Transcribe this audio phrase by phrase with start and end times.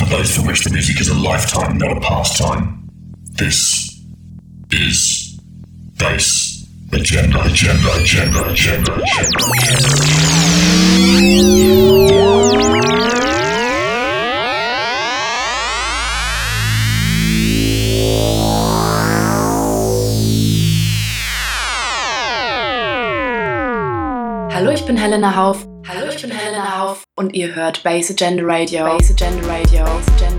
[0.00, 2.88] For those for which the music is a lifetime, not a pastime.
[3.32, 4.00] This
[4.72, 5.38] is
[5.98, 9.40] Bass Agenda, Agenda, Agenda, Agenda, Agenda.
[24.54, 25.69] Hallo, ich bin Helena Hauf.
[25.92, 27.02] Hallo, ich bin Helena Hauf.
[27.16, 28.84] Und ihr hört Base Agenda Radio.
[28.84, 29.82] Base Agenda Radio.
[29.82, 30.29] Base Agenda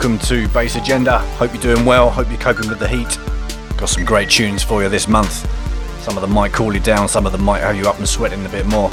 [0.00, 1.18] Welcome to Bass Agenda.
[1.36, 2.08] Hope you're doing well.
[2.08, 3.18] Hope you're coping with the heat.
[3.76, 5.46] Got some great tunes for you this month.
[6.02, 8.08] Some of them might cool you down, some of them might have you up and
[8.08, 8.88] sweating a bit more.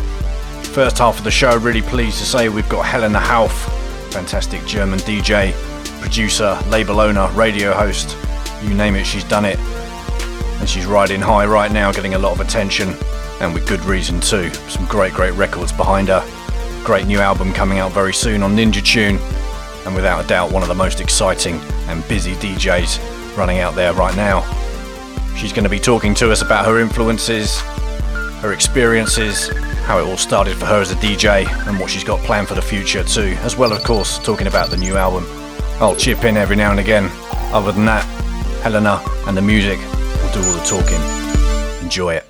[0.74, 3.70] First half of the show, really pleased to say we've got Helena Hauff,
[4.12, 5.54] fantastic German DJ,
[6.02, 8.18] producer, label owner, radio host.
[8.62, 9.58] You name it, she's done it.
[10.60, 12.94] And she's riding high right now, getting a lot of attention,
[13.40, 14.50] and with good reason too.
[14.68, 16.22] Some great, great records behind her.
[16.84, 19.20] Great new album coming out very soon on Ninja Tune
[19.88, 21.56] and without a doubt one of the most exciting
[21.88, 24.42] and busy DJs running out there right now.
[25.38, 27.62] She's going to be talking to us about her influences,
[28.42, 29.48] her experiences,
[29.86, 32.56] how it all started for her as a DJ, and what she's got planned for
[32.56, 35.26] the future too, as well, of course, talking about the new album.
[35.80, 37.10] I'll chip in every now and again.
[37.54, 38.04] Other than that,
[38.64, 41.02] Helena and the music will do all the talking.
[41.82, 42.27] Enjoy it.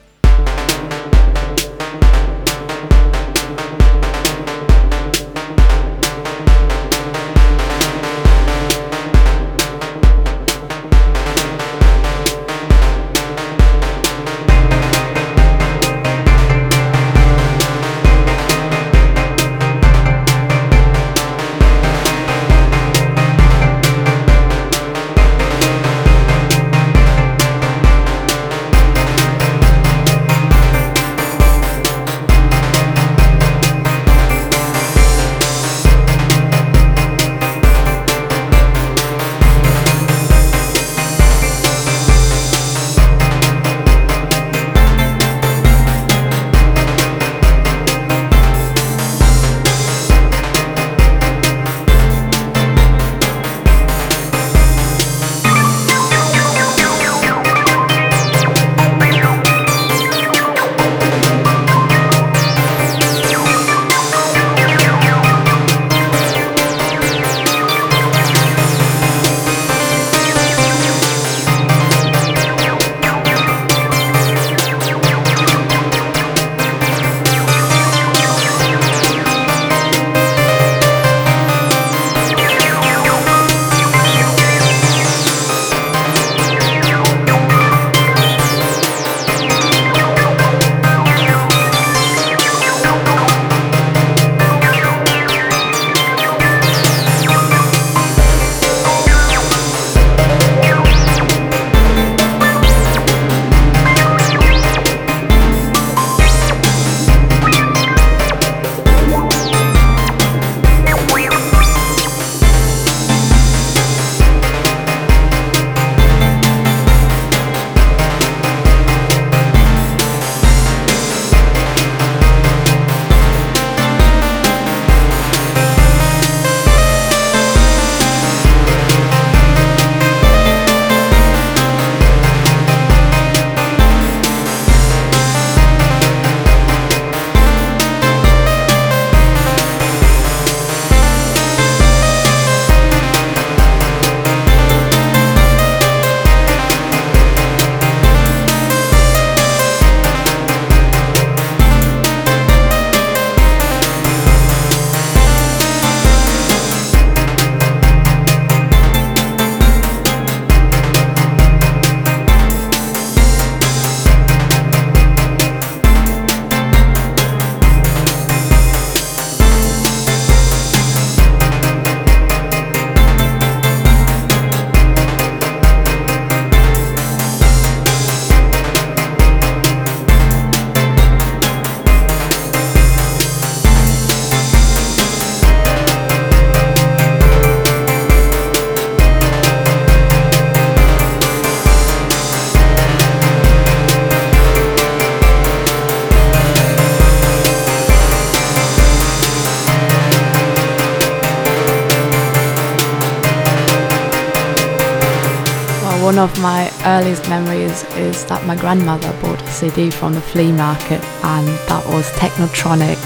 [206.18, 210.52] One of my earliest memories is that my grandmother bought a CD from the flea
[210.52, 212.98] market, and that was Technotronic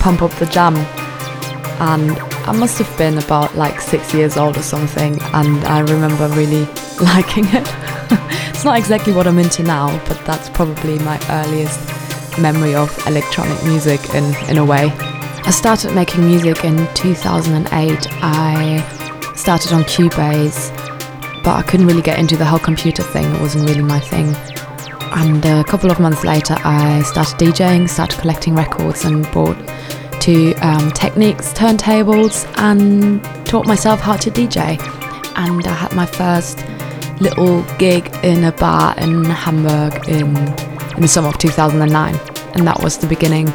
[0.00, 0.74] Pump Up the Jam.
[1.78, 6.26] And I must have been about like six years old or something, and I remember
[6.30, 6.64] really
[7.00, 7.68] liking it.
[8.50, 11.78] it's not exactly what I'm into now, but that's probably my earliest
[12.36, 14.90] memory of electronic music in, in a way.
[15.44, 18.08] I started making music in 2008.
[18.24, 20.73] I started on Cubase,
[21.44, 23.24] but I couldn't really get into the whole computer thing.
[23.34, 24.34] It wasn't really my thing.
[25.12, 29.56] And a couple of months later, I started DJing, started collecting records, and bought
[30.20, 34.80] two um, Technics turntables and taught myself how to DJ.
[35.36, 36.64] And I had my first
[37.20, 40.34] little gig in a bar in Hamburg in,
[40.96, 42.14] in the summer of 2009.
[42.54, 43.52] And that was the beginning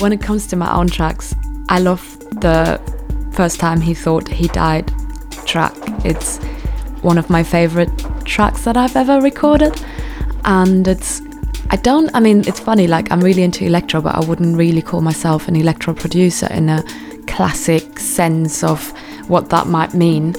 [0.00, 1.34] when it comes to my own tracks,
[1.68, 2.80] I love the
[3.32, 4.92] first time he thought he died
[5.44, 5.74] track.
[6.04, 6.38] It's
[7.02, 7.90] one of my favorite
[8.24, 9.80] tracks that I've ever recorded.
[10.44, 11.20] And it's,
[11.70, 14.82] I don't, I mean, it's funny, like I'm really into electro, but I wouldn't really
[14.82, 16.82] call myself an electro producer in a
[17.26, 18.92] classic sense of
[19.28, 20.34] what that might mean.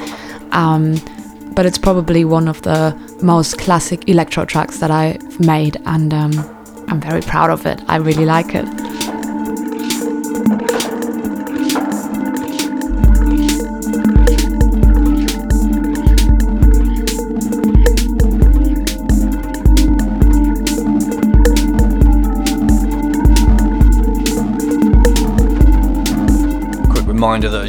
[0.51, 0.95] Um,
[1.53, 6.31] but it's probably one of the most classic electro tracks that I've made, and um,
[6.87, 7.81] I'm very proud of it.
[7.87, 8.88] I really like it.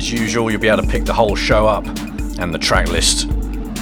[0.00, 1.84] As usual you'll be able to pick the whole show up
[2.38, 3.28] and the track list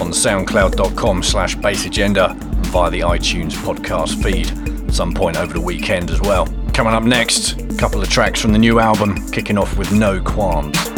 [0.01, 2.35] on soundcloud.com slash bassagenda
[2.67, 4.51] via the iTunes podcast feed
[4.89, 6.49] at some point over the weekend as well.
[6.75, 10.21] Coming up next, a couple of tracks from the new album, kicking off with No
[10.21, 10.98] Qualms.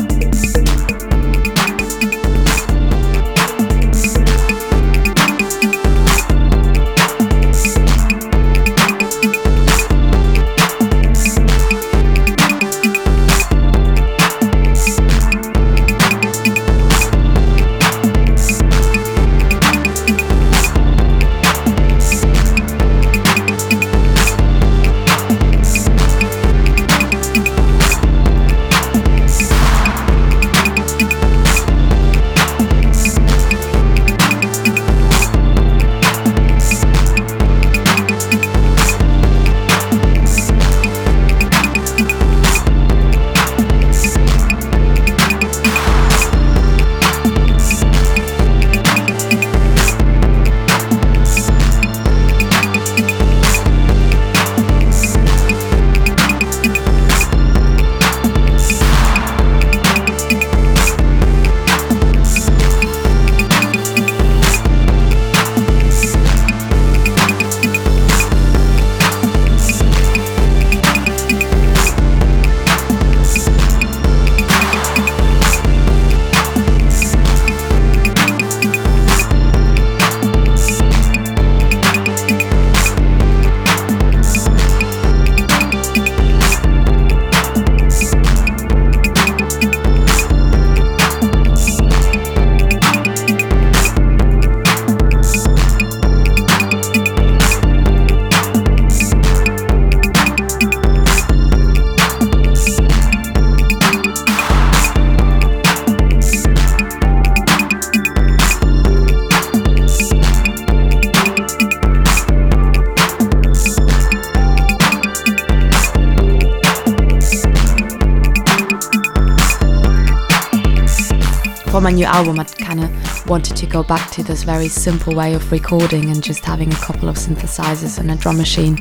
[122.00, 125.52] New album, I kind of wanted to go back to this very simple way of
[125.52, 128.78] recording and just having a couple of synthesizers and a drum machine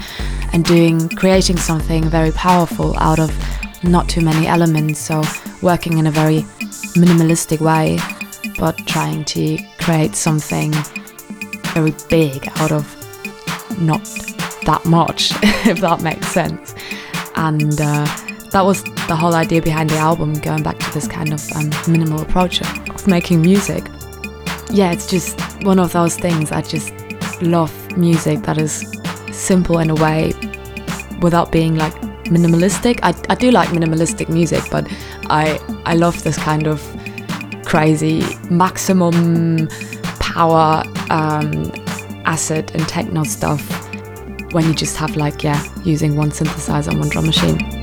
[0.54, 3.30] and doing, creating something very powerful out of
[3.84, 5.02] not too many elements.
[5.02, 5.22] So
[5.62, 6.44] working in a very
[6.96, 8.00] minimalistic way,
[8.58, 10.72] but trying to create something
[11.74, 12.86] very big out of
[13.82, 14.04] not
[14.66, 15.32] that much,
[15.68, 16.74] if that makes sense.
[17.36, 18.06] And uh,
[18.52, 21.70] that was the whole idea behind the album, going back to this kind of um,
[21.92, 22.62] minimal approach
[23.10, 23.84] making music.
[24.72, 26.52] Yeah, it's just one of those things.
[26.52, 26.94] I just
[27.42, 28.86] love music that is
[29.32, 30.34] simple in a way
[31.22, 31.94] without being like
[32.26, 33.00] minimalistic.
[33.04, 34.88] I, I do like minimalistic music, but
[35.30, 36.82] I I love this kind of
[37.66, 39.68] crazy maximum
[40.20, 41.72] power um,
[42.26, 43.62] acid and techno stuff
[44.54, 47.79] when you just have like yeah using one synthesizer and one drum machine.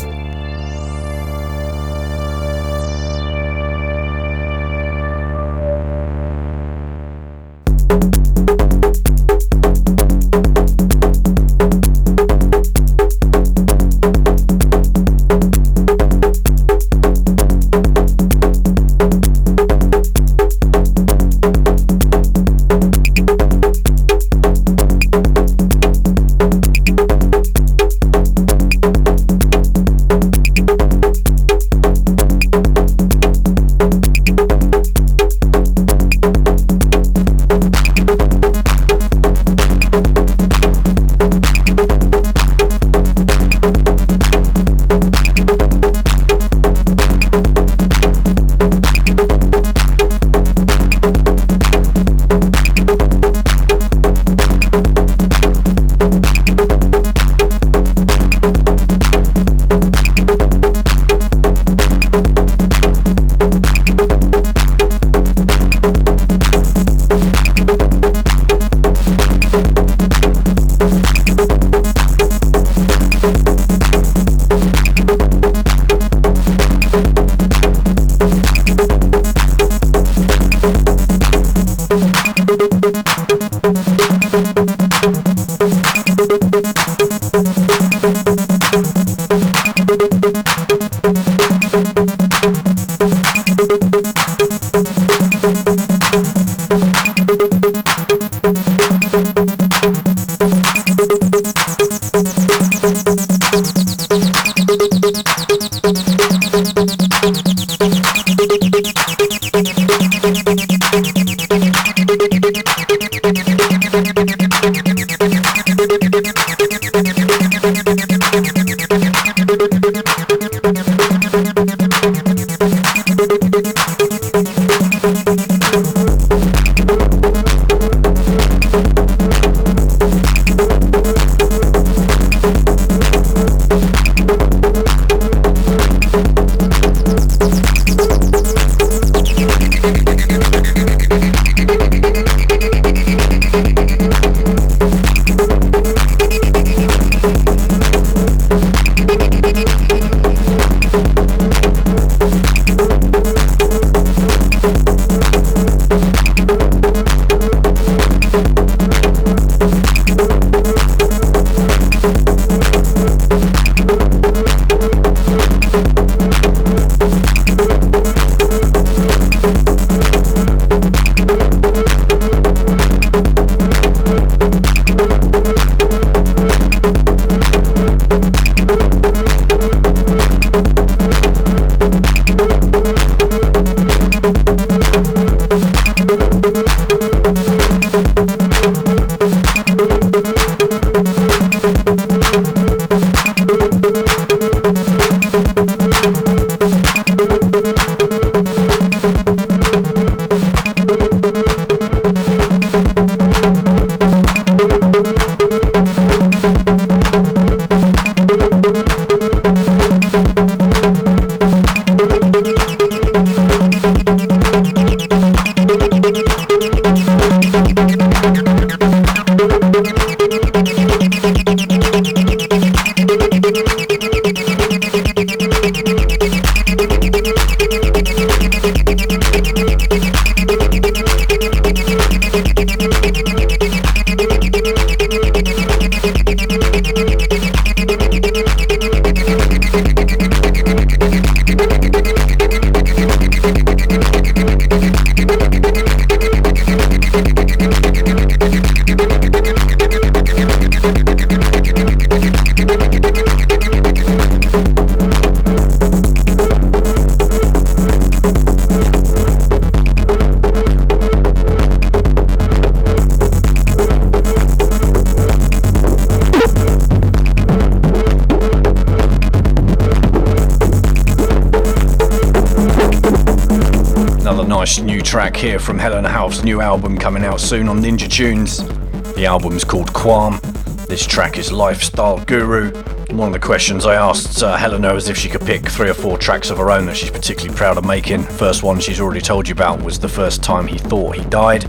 [275.77, 278.67] From Helena Hauff's new album coming out soon on Ninja Tunes.
[279.15, 280.41] The album's called Qualm.
[280.87, 282.71] This track is Lifestyle Guru.
[283.11, 285.95] One of the questions I asked uh, Helena was if she could pick three or
[285.95, 288.23] four tracks of her own that she's particularly proud of making.
[288.23, 291.69] First one she's already told you about was the first time he thought he died.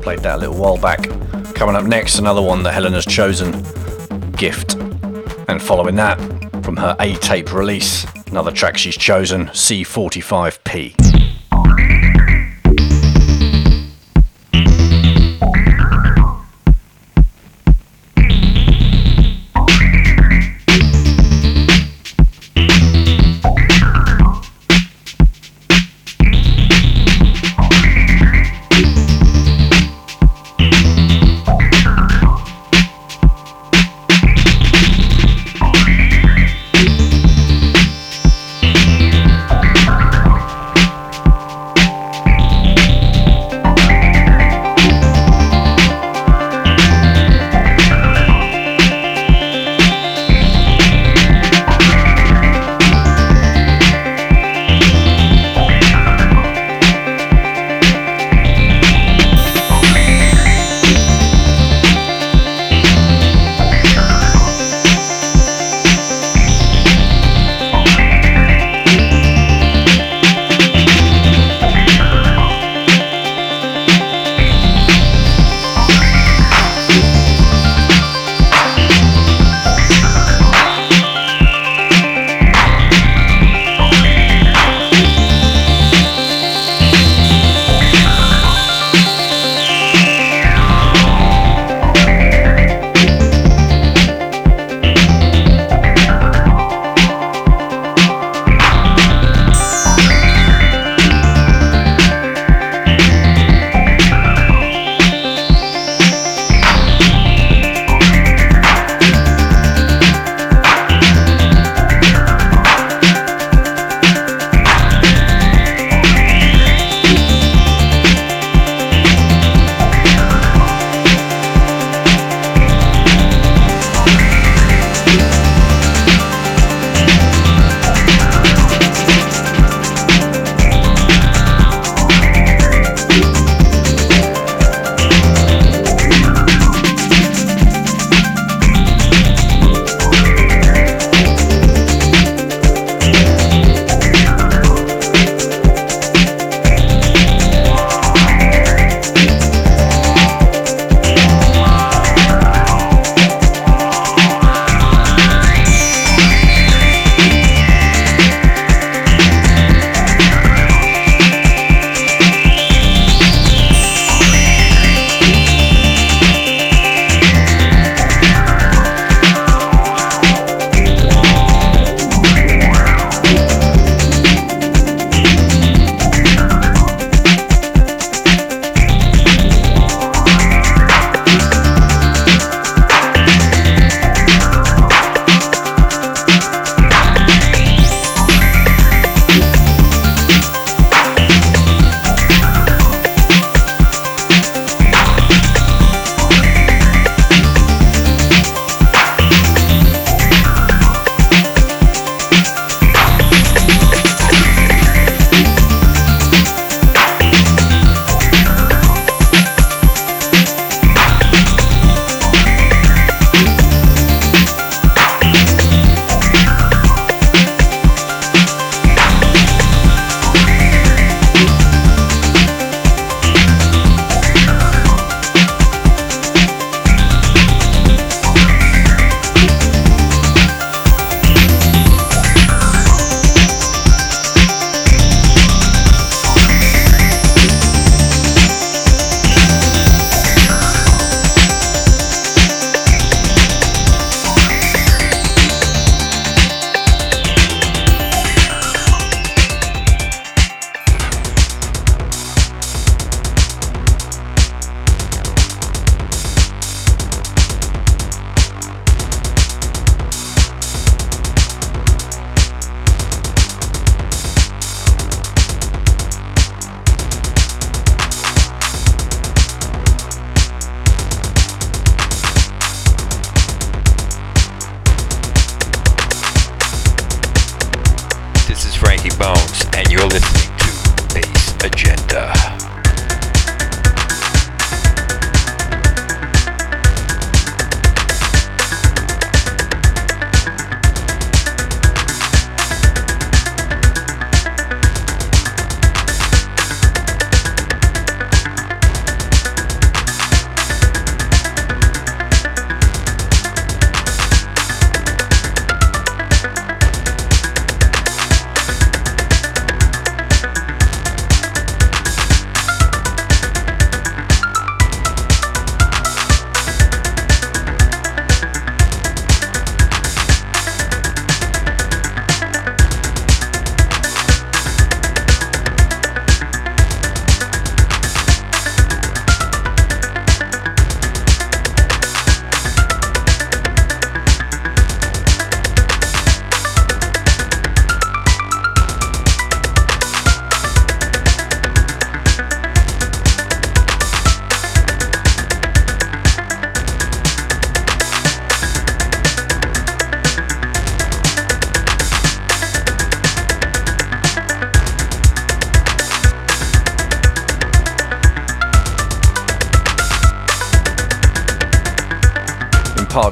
[0.00, 1.02] Played that a little while back.
[1.54, 3.52] Coming up next, another one that Helena's chosen,
[4.32, 4.76] Gift.
[5.48, 6.16] And following that,
[6.64, 11.05] from her A tape release, another track she's chosen, C45P.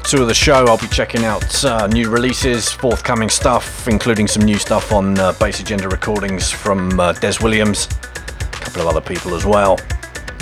[0.07, 4.43] Two of the show, I'll be checking out uh, new releases, forthcoming stuff, including some
[4.43, 9.01] new stuff on uh, Bass Agenda recordings from uh, Des Williams, a couple of other
[9.01, 9.79] people as well.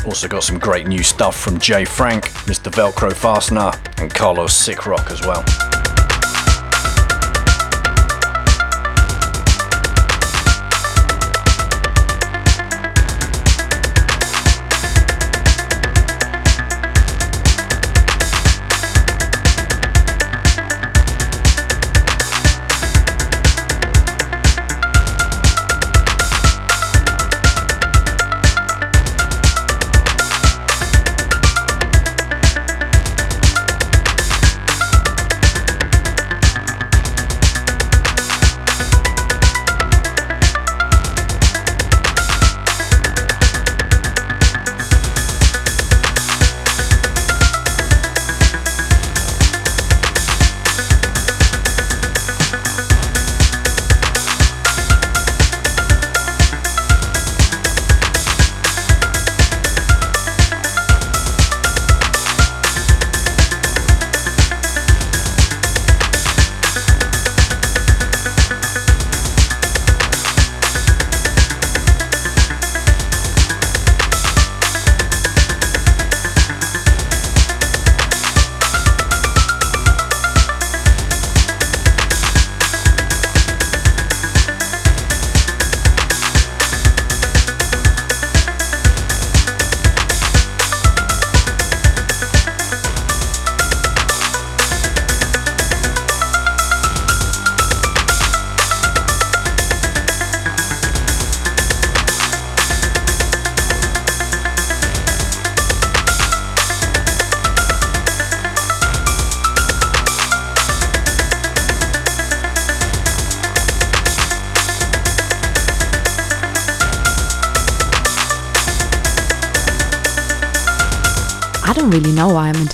[0.05, 2.71] Also got some great new stuff from Jay Frank, Mr.
[2.71, 5.72] Velcro Fastener, and Carlos Sick Rock as well.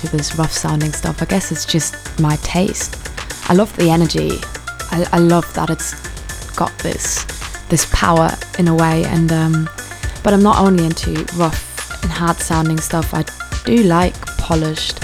[0.02, 1.22] Into this rough sounding stuff.
[1.22, 2.96] I guess it's just my taste.
[3.50, 4.38] I love the energy.
[4.90, 5.94] I, I love that it's
[6.56, 7.24] got this
[7.68, 9.04] this power in a way.
[9.04, 9.68] And um,
[10.22, 13.12] but I'm not only into rough and hard sounding stuff.
[13.12, 13.24] I
[13.64, 15.00] do like polished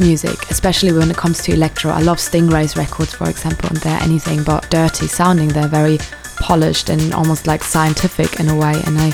[0.00, 1.90] music, especially when it comes to electro.
[1.90, 5.48] I love Stingray's records, for example, and they're anything but dirty sounding.
[5.48, 5.98] They're very
[6.38, 8.80] polished and almost like scientific in a way.
[8.86, 9.12] And I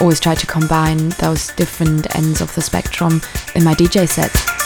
[0.00, 3.20] always try to combine those different ends of the spectrum
[3.54, 4.57] in my DJ sets.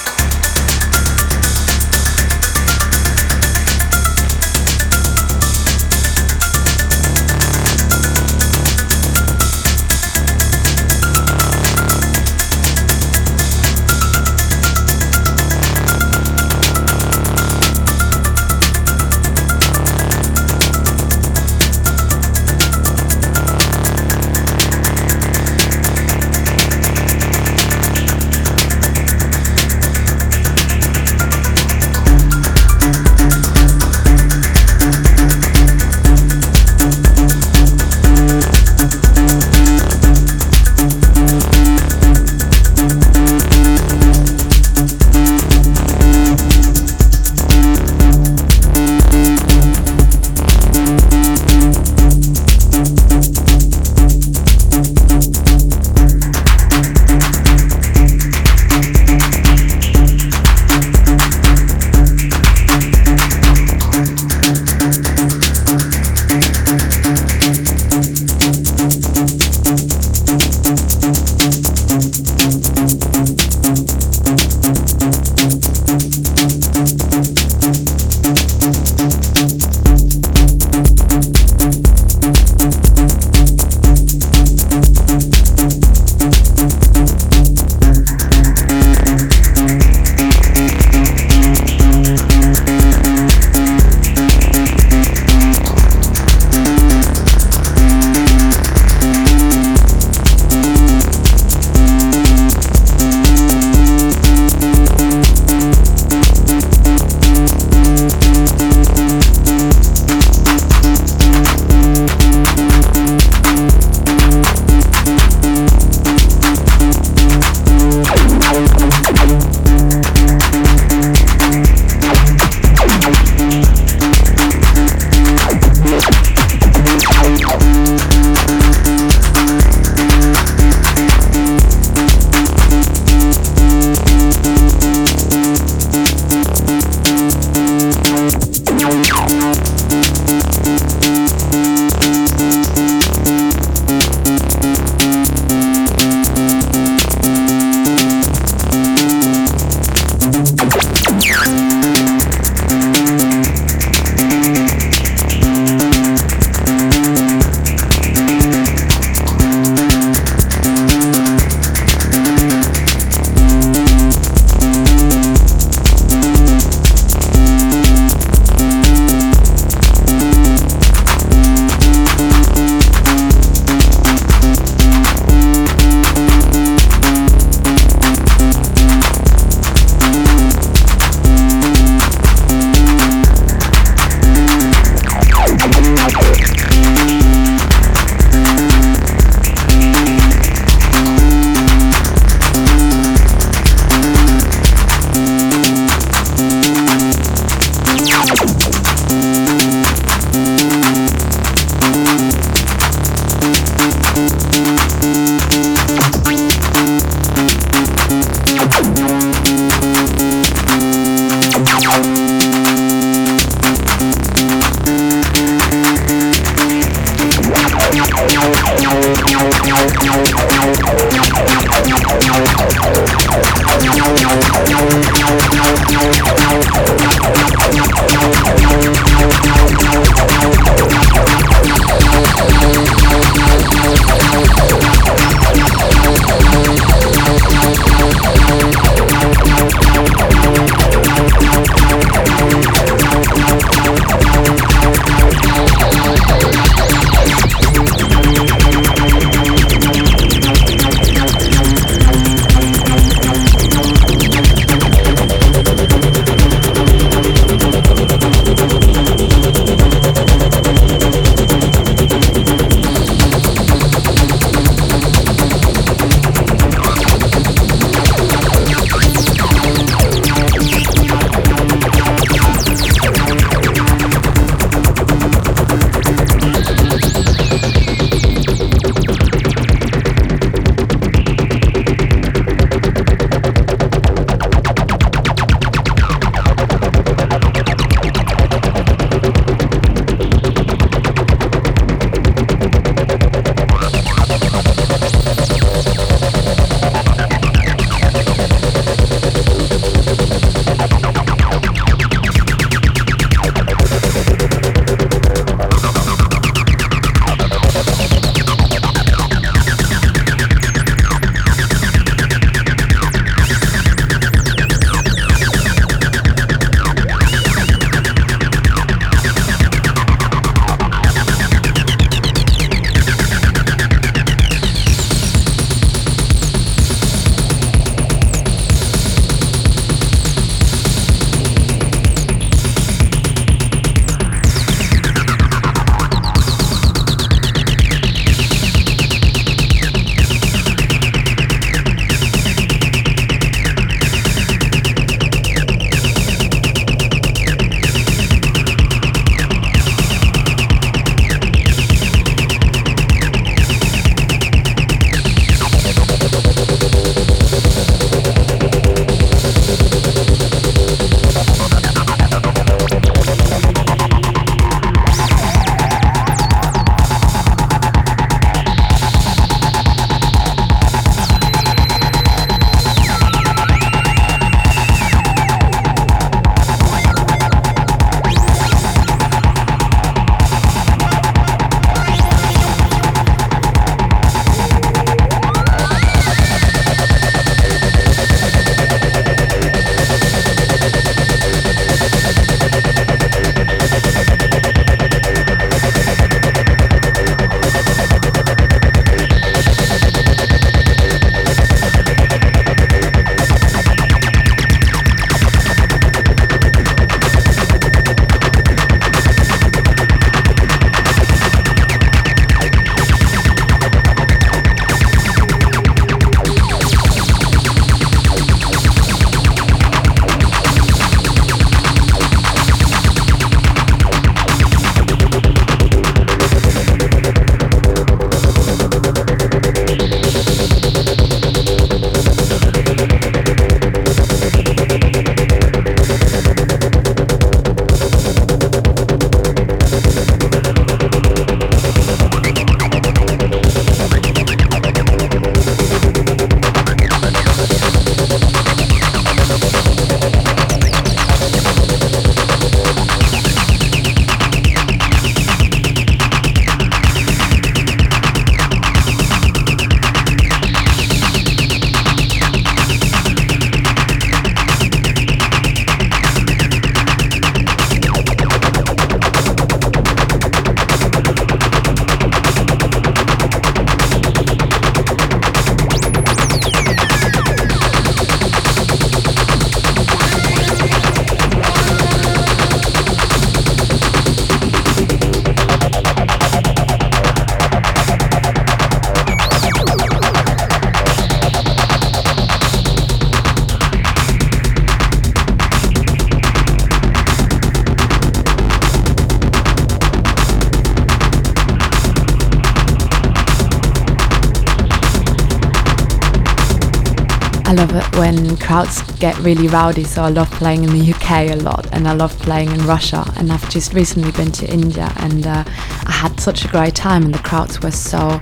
[508.17, 512.07] When crowds get really rowdy, so I love playing in the UK a lot and
[512.07, 513.25] I love playing in Russia.
[513.37, 515.65] And I've just recently been to India and uh,
[516.07, 518.39] I had such a great time, and the crowds were so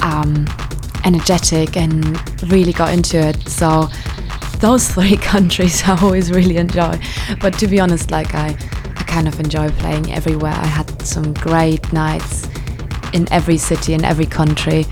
[0.00, 0.46] um,
[1.04, 2.04] energetic and
[2.50, 3.48] really got into it.
[3.48, 3.88] So,
[4.60, 6.98] those three countries I always really enjoy.
[7.40, 8.56] But to be honest, like I,
[8.96, 10.52] I kind of enjoy playing everywhere.
[10.52, 12.48] I had some great nights
[13.12, 14.86] in every city in every country.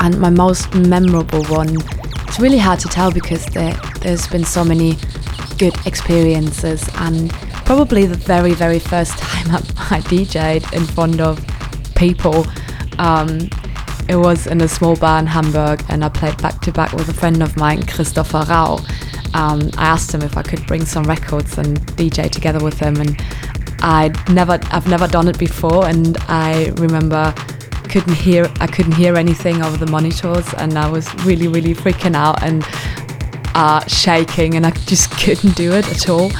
[0.00, 1.76] And my most memorable one
[2.34, 4.96] it's really hard to tell because there, there's been so many
[5.56, 7.30] good experiences and
[7.64, 9.60] probably the very very first time I,
[10.00, 11.38] DJed in front of
[11.94, 12.44] people
[12.98, 13.48] um,
[14.08, 17.08] it was in a small bar in Hamburg and I played back to back with
[17.08, 18.80] a friend of mine Christopher Rau.
[19.34, 22.96] Um, I asked him if I could bring some records and DJ together with him
[22.96, 23.16] and
[23.78, 27.32] I never I've never done it before and I remember
[27.94, 32.16] couldn't hear I couldn't hear anything over the monitors and I was really really freaking
[32.16, 32.66] out and
[33.54, 36.32] uh, shaking and I just couldn't do it at all.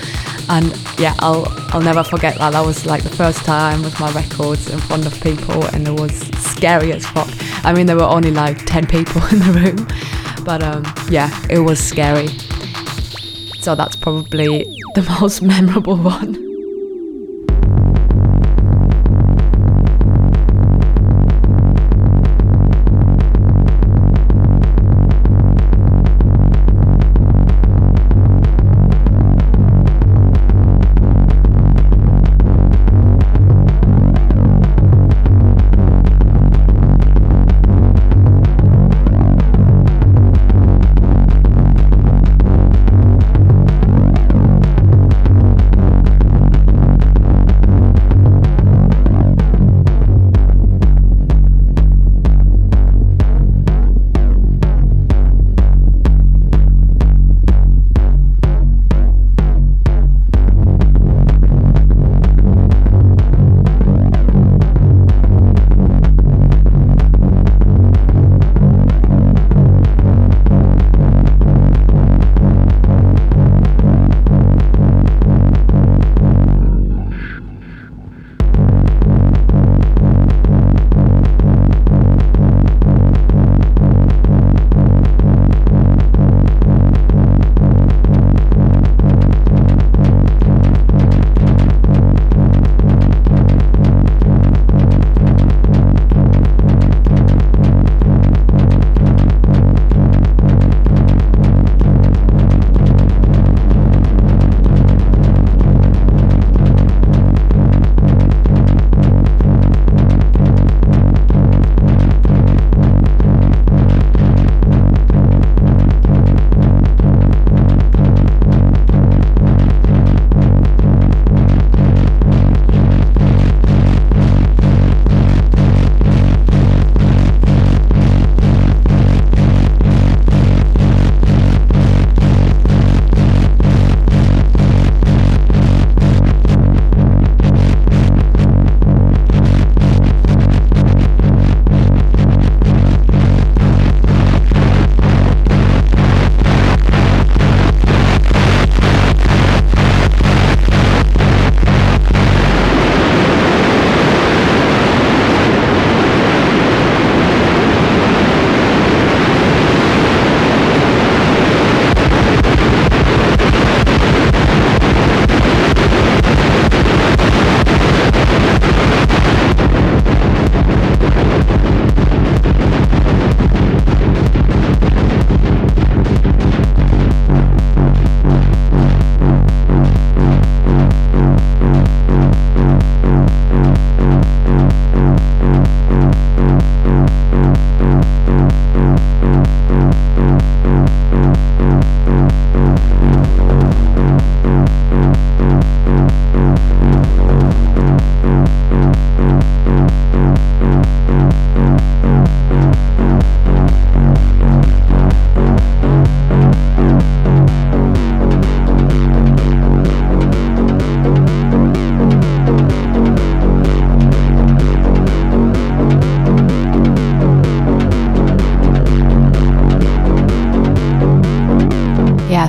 [0.49, 2.55] And yeah I'll I'll never forget that.
[2.55, 5.93] That was like the first time with my records in front of people and it
[5.93, 7.31] was scary as fuck.
[7.65, 11.61] I mean there were only like 10 people in the room but um, yeah it
[11.61, 12.27] was scary.
[13.61, 14.65] So that's probably
[14.97, 16.44] the most memorable one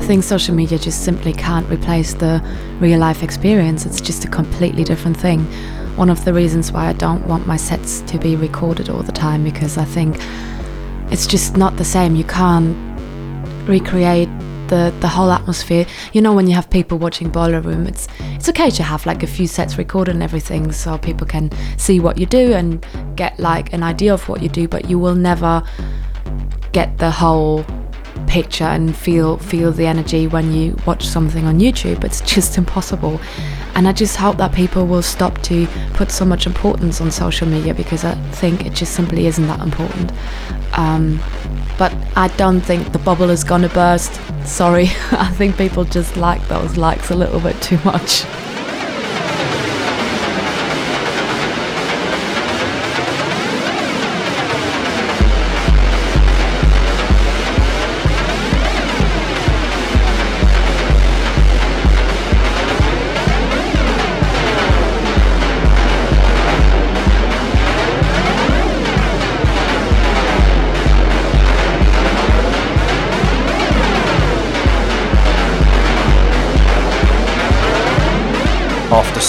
[0.06, 2.40] think social media just simply can't replace the
[2.80, 3.88] real life experience.
[3.88, 5.40] It's just a completely different thing.
[5.96, 9.12] One of the reasons why I don't want my sets to be recorded all the
[9.12, 10.18] time because I think
[11.12, 12.16] it's just not the same.
[12.16, 12.78] You can't
[13.68, 14.30] recreate
[14.68, 15.88] the the whole atmosphere.
[16.14, 19.24] You know, when you have people watching Boiler Room, it's it's okay to have like
[19.24, 22.86] a few sets recorded and everything, so people can see what you do and
[23.16, 24.68] get like an idea of what you do.
[24.68, 25.64] But you will never
[26.74, 27.66] get the whole
[28.36, 32.04] picture and feel feel the energy when you watch something on YouTube.
[32.04, 33.22] It's just impossible.
[33.76, 37.48] And I just hope that people will stop to put so much importance on social
[37.48, 40.12] media because I think it just simply isn't that important.
[40.78, 41.22] Um,
[41.78, 44.14] but I don't think the bubble is gonna burst.
[44.46, 44.88] Sorry,
[45.28, 48.26] I think people just like those likes a little bit too much.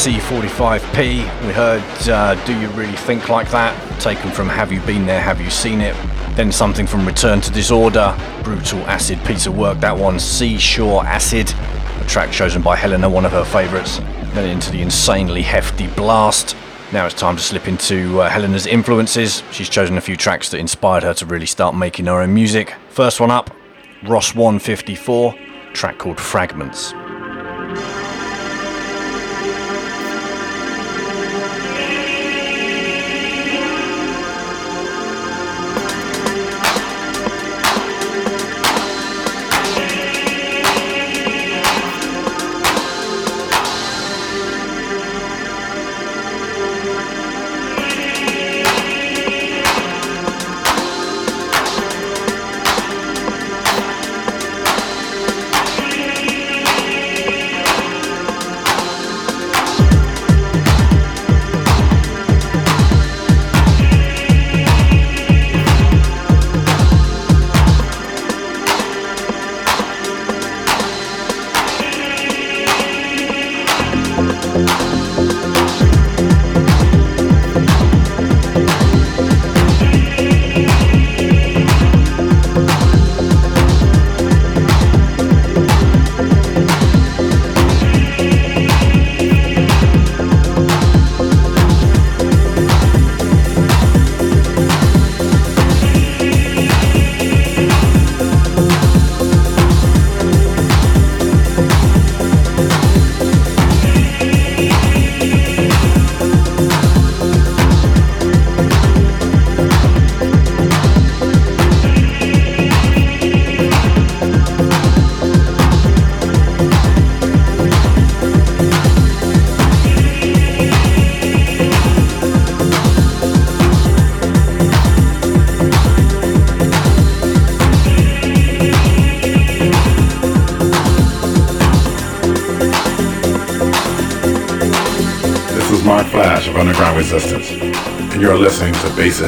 [0.07, 5.05] C45P, we heard uh, Do You Really Think Like That, taken from Have You Been
[5.05, 5.97] There, Have You Seen It?
[6.37, 11.53] Then something from Return to Disorder, brutal acid piece of work, that one, Seashore Acid,
[12.01, 13.99] a track chosen by Helena, one of her favourites.
[14.33, 16.55] Then into the insanely hefty Blast.
[16.93, 19.43] Now it's time to slip into uh, Helena's influences.
[19.51, 22.77] She's chosen a few tracks that inspired her to really start making her own music.
[22.91, 23.51] First one up,
[24.05, 25.35] Ross 154,
[25.73, 26.95] track called Fragments.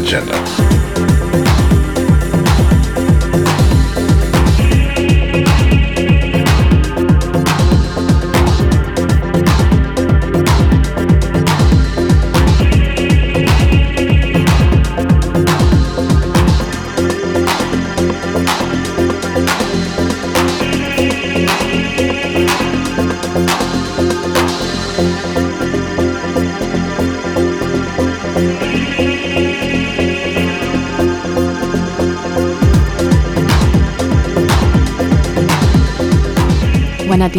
[0.08, 0.47] Agenda.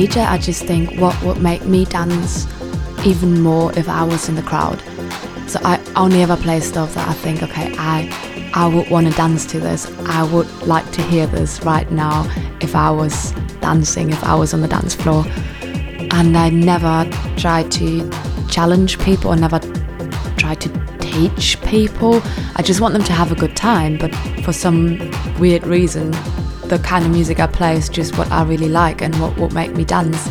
[0.09, 2.47] DJ, I just think what would make me dance
[3.05, 4.81] even more if I was in the crowd.
[5.47, 8.09] So I only ever play stuff that I think, okay, I
[8.55, 9.85] I would want to dance to this.
[10.07, 12.27] I would like to hear this right now
[12.59, 15.25] if I was dancing, if I was on the dance floor.
[16.11, 17.07] And I never
[17.37, 18.09] try to
[18.49, 19.59] challenge people, I never
[20.37, 22.21] try to teach people.
[22.55, 24.97] I just want them to have a good time, but for some
[25.37, 26.11] weird reason,
[26.69, 29.49] the kind of music I play is just what I really like and what will
[29.49, 30.21] make me dance.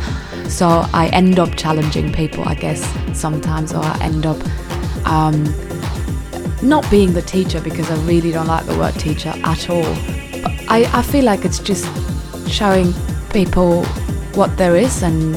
[0.49, 2.81] So I end up challenging people, I guess,
[3.19, 4.39] sometimes, or I end up
[5.05, 5.45] um,
[6.63, 9.83] not being the teacher because I really don't like the word teacher at all.
[10.43, 11.87] But I, I feel like it's just
[12.49, 12.95] showing
[13.33, 13.85] people
[14.35, 15.35] what there is and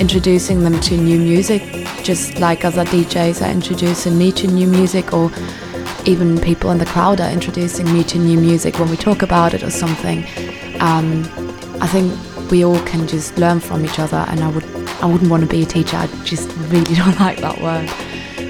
[0.00, 1.62] introducing them to new music,
[2.02, 5.30] just like other DJs are introducing me to new music or
[6.06, 9.54] even people in the crowd are introducing me to new music when we talk about
[9.54, 10.24] it or something.
[10.80, 11.24] Um,
[11.80, 12.12] I think
[12.50, 14.64] we all can just learn from each other, and I would
[15.02, 15.96] I wouldn't want to be a teacher.
[15.96, 17.88] I just really don't like that word.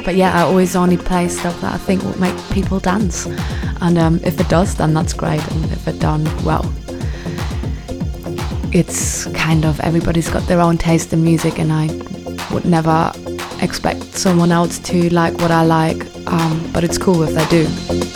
[0.04, 3.26] But yeah, I always only play stuff that I think will make people dance,
[3.80, 6.64] and um, if it does, then that's great, and if it done well,
[8.72, 11.86] it's kind of everybody's got their own taste in music, and I
[12.52, 13.12] would never
[13.60, 18.09] expect someone else to like what I like, um, but it's cool if they do.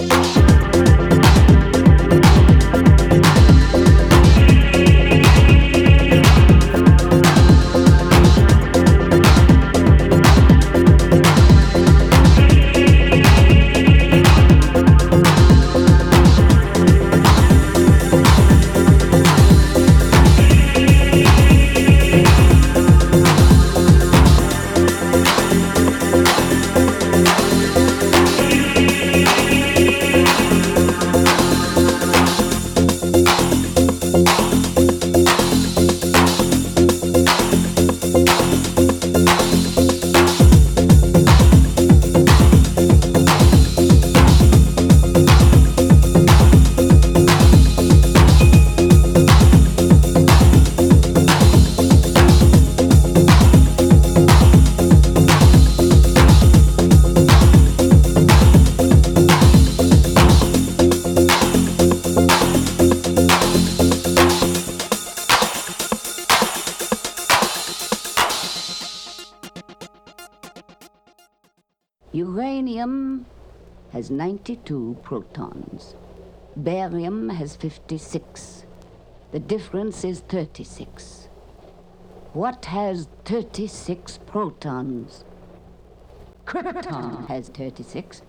[74.05, 75.95] Has 92 protons.
[76.57, 78.67] Barium has 56.
[79.33, 81.29] The difference is 36.
[82.35, 85.25] What has 36 protons?
[86.45, 88.21] Krypton has 36.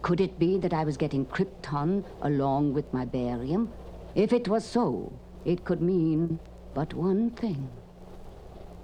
[0.00, 3.70] Could it be that I was getting krypton along with my barium?
[4.14, 5.12] If it was so,
[5.44, 6.40] it could mean
[6.72, 7.68] but one thing.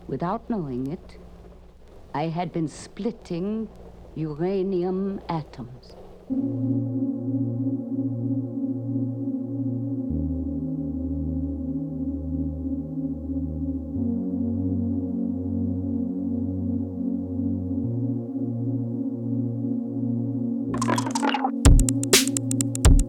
[0.07, 1.17] Without knowing it,
[2.13, 3.71] I had been splitting
[4.15, 5.95] uranium atoms.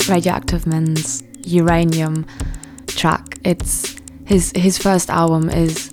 [0.08, 2.26] Radioactive Man's uranium
[2.88, 3.40] track.
[3.44, 3.96] It's
[4.26, 5.92] his his first album is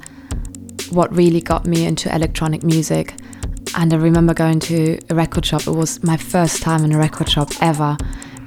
[0.91, 3.15] what really got me into electronic music.
[3.77, 5.67] And I remember going to a record shop.
[5.67, 7.97] It was my first time in a record shop ever.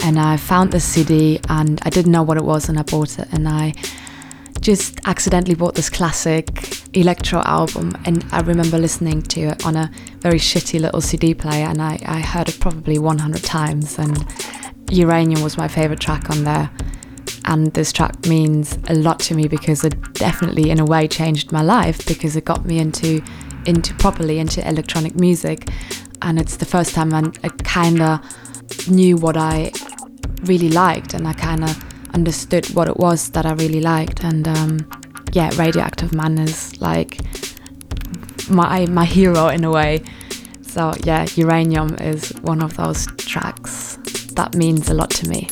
[0.04, 3.20] And I found this CD and I didn't know what it was and I bought
[3.20, 3.28] it.
[3.32, 3.74] And I
[4.60, 7.94] just accidentally bought this classic electro album.
[8.06, 11.68] And I remember listening to it on a very shitty little CD player.
[11.68, 13.98] And I, I heard it probably 100 times.
[13.98, 14.26] And
[14.92, 16.70] Uranium was my favorite track on there.
[17.46, 21.52] And this track means a lot to me because it definitely, in a way, changed
[21.52, 23.22] my life because it got me into
[23.66, 25.70] into properly into electronic music,
[26.22, 29.72] and it's the first time I, I kind of knew what I
[30.44, 31.84] really liked, and I kind of
[32.14, 34.90] understood what it was that I really liked, and um,
[35.32, 37.20] yeah, Radioactive Man is like
[38.50, 40.04] my my hero in a way.
[40.62, 43.98] So yeah, Uranium is one of those tracks
[44.34, 45.48] that means a lot to me.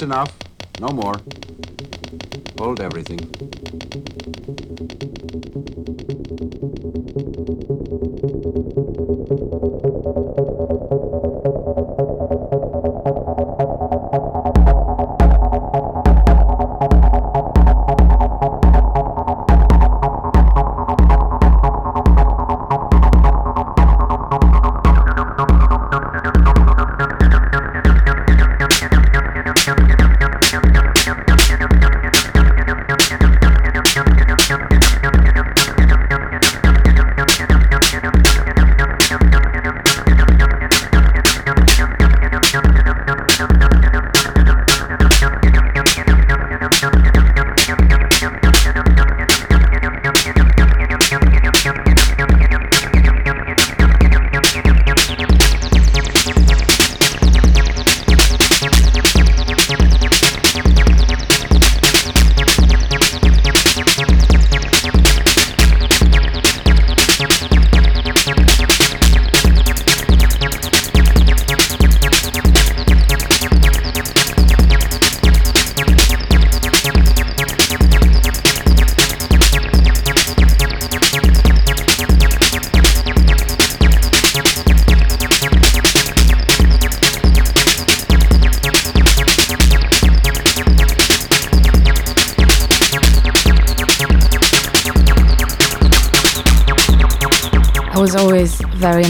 [0.00, 0.34] That's enough.
[0.80, 1.20] No more.
[2.58, 3.18] Hold everything.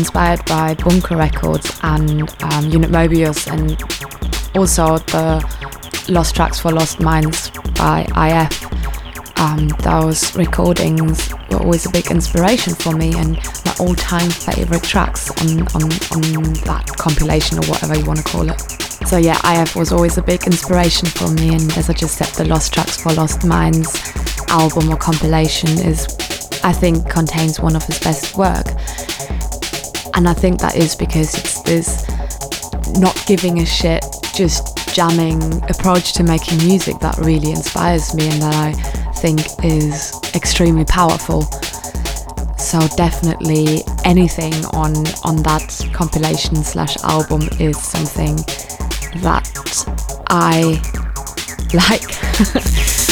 [0.01, 3.73] Inspired by Bunker Records and um, Unit Moebius and
[4.57, 5.45] also the
[6.09, 9.39] Lost Tracks for Lost Minds by IF.
[9.39, 13.37] Um, those recordings were always a big inspiration for me and
[13.67, 15.83] my all-time favorite tracks on, on,
[16.17, 18.59] on that compilation or whatever you want to call it.
[19.07, 22.29] So yeah, IF was always a big inspiration for me and as I just said,
[22.29, 24.01] the Lost Tracks for Lost Minds
[24.49, 26.07] album or compilation is
[26.65, 28.67] I think contains one of his best work.
[30.21, 32.07] And I think that is because it's this
[32.99, 34.05] not giving a shit,
[34.35, 35.41] just jamming
[35.71, 38.73] approach to making music that really inspires me and that I
[39.15, 41.45] think is extremely powerful.
[42.59, 44.95] So definitely anything on
[45.25, 48.37] on that compilation slash album is something
[49.23, 49.49] that
[50.29, 50.83] I
[53.01, 53.07] like.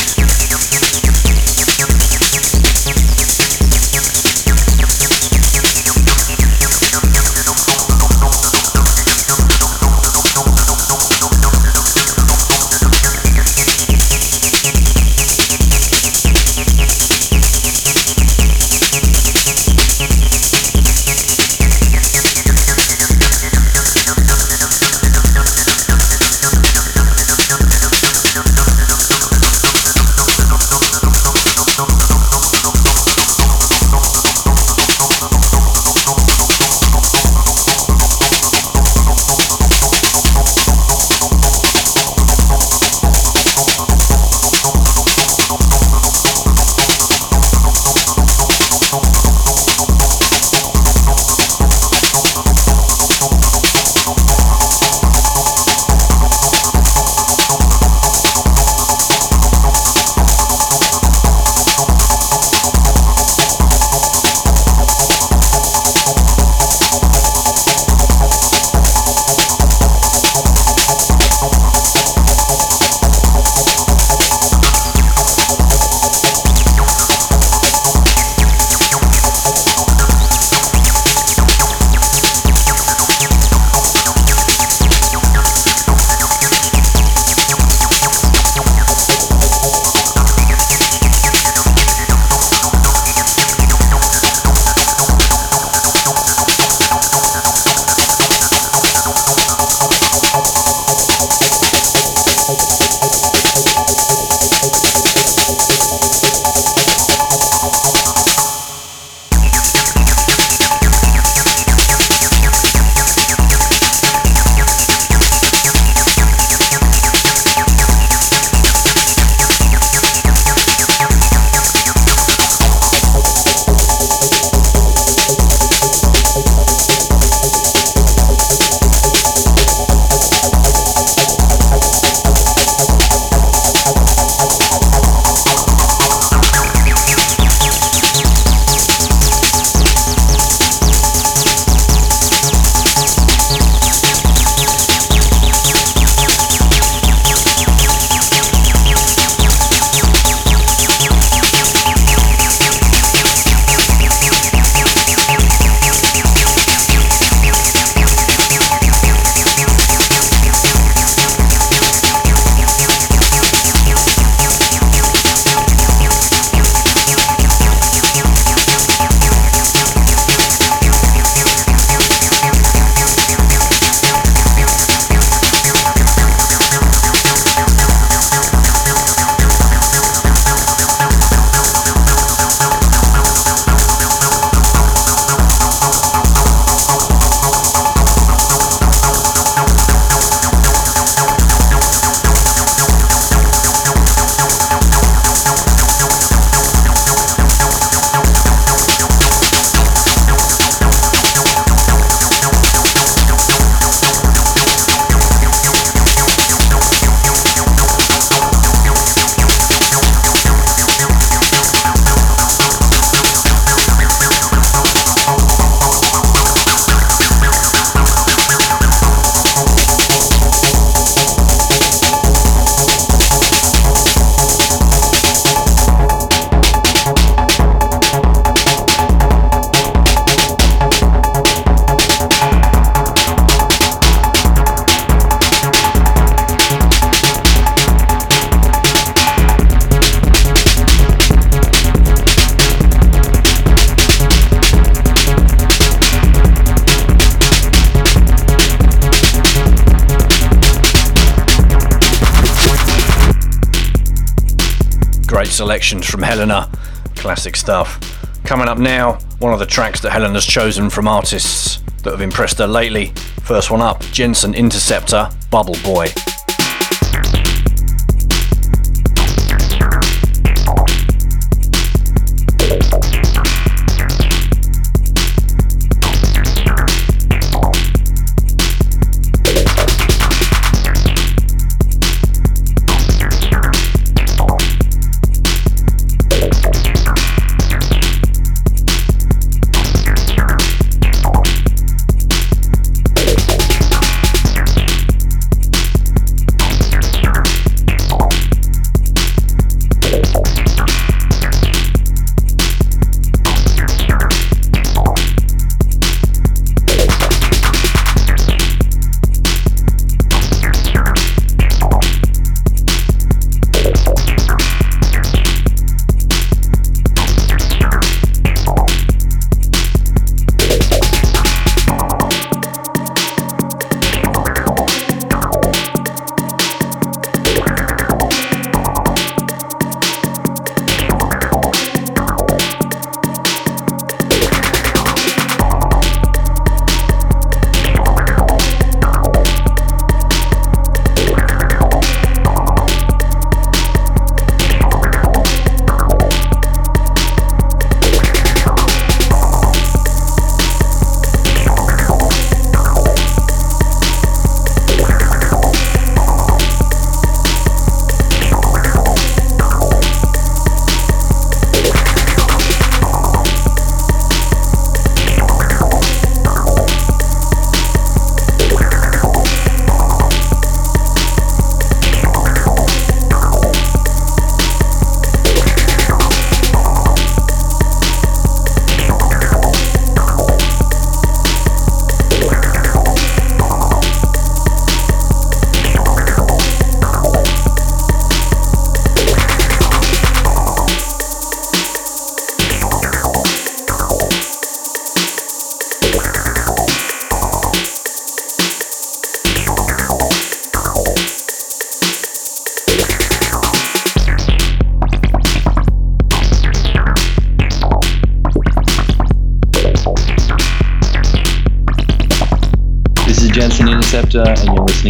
[255.68, 256.66] selections from Helena.
[257.14, 258.00] Classic stuff.
[258.42, 262.56] Coming up now, one of the tracks that Helena's chosen from artists that have impressed
[262.56, 263.08] her lately.
[263.42, 266.08] First one up Jensen Interceptor, Bubble Boy.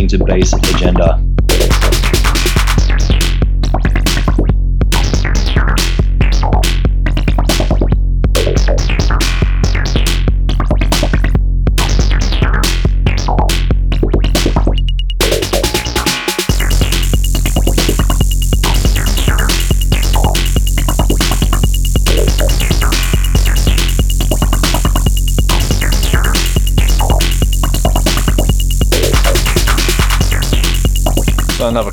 [0.08, 1.17] To Bass Agenda.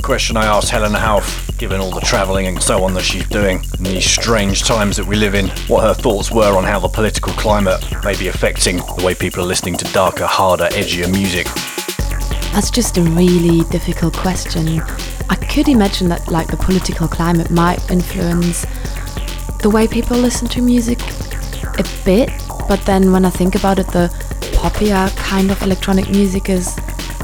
[0.05, 3.59] Question I asked Helena Hauff, given all the travelling and so on that she's doing
[3.79, 6.87] in these strange times that we live in, what her thoughts were on how the
[6.87, 11.47] political climate may be affecting the way people are listening to darker, harder, edgier music.
[12.53, 14.79] That's just a really difficult question.
[15.27, 18.63] I could imagine that like the political climate might influence
[19.63, 20.99] the way people listen to music
[21.79, 22.29] a bit,
[22.67, 24.09] but then when I think about it, the
[24.53, 26.75] poppier kind of electronic music is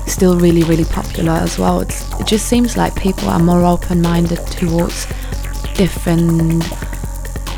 [0.08, 1.82] still really, really popular as well.
[1.82, 5.08] It's, it just seems like people are more open minded towards
[5.74, 6.64] different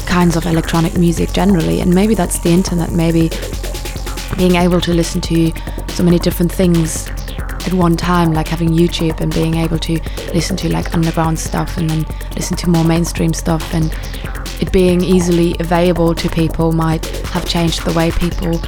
[0.08, 3.30] kinds of electronic music generally, and maybe that's the internet, maybe
[4.38, 5.52] being able to listen to
[5.90, 7.10] so many different things
[7.68, 10.00] at one time, like having YouTube and being able to
[10.34, 12.06] listen to like underground stuff and then
[12.36, 13.94] listen to more mainstream stuff, and
[14.62, 18.60] it being easily available to people might have changed the way people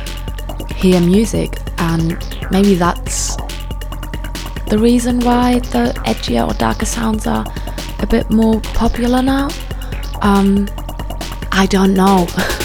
[0.75, 2.17] hear music, and
[2.51, 3.24] maybe that's
[4.75, 7.45] the reason why the edgier or darker sounds are
[7.99, 9.47] a bit more popular now?
[10.21, 10.67] Um,
[11.53, 12.27] I don't know.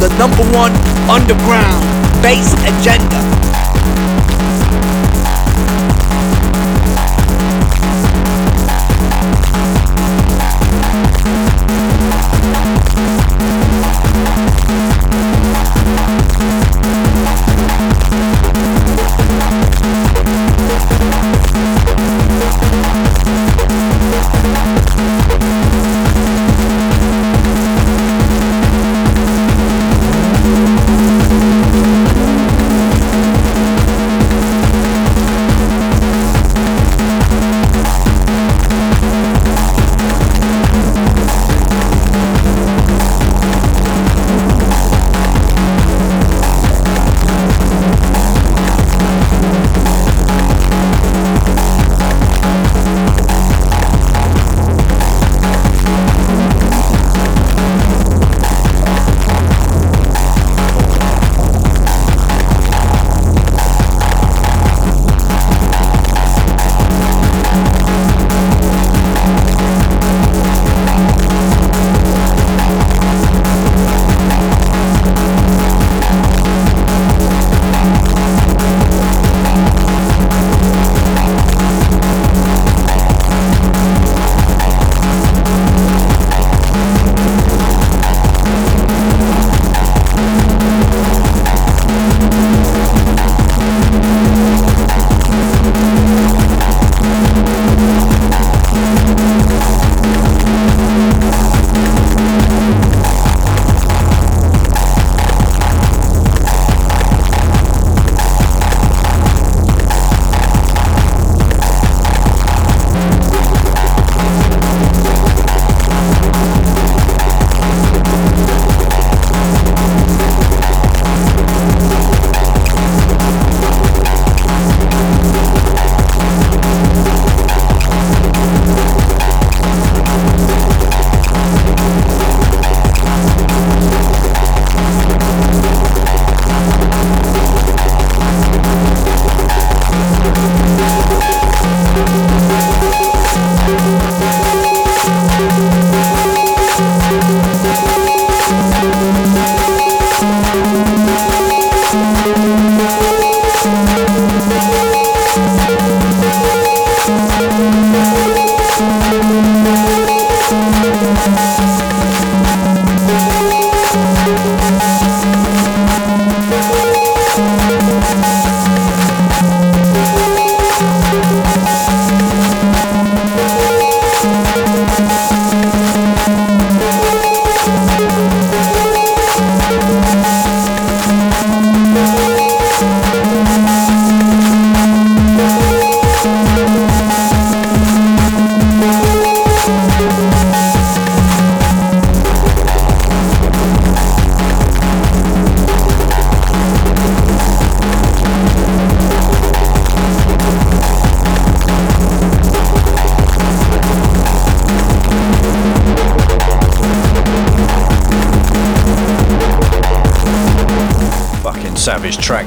[0.00, 0.72] the number one
[1.10, 1.84] underground
[2.22, 3.39] bass agenda.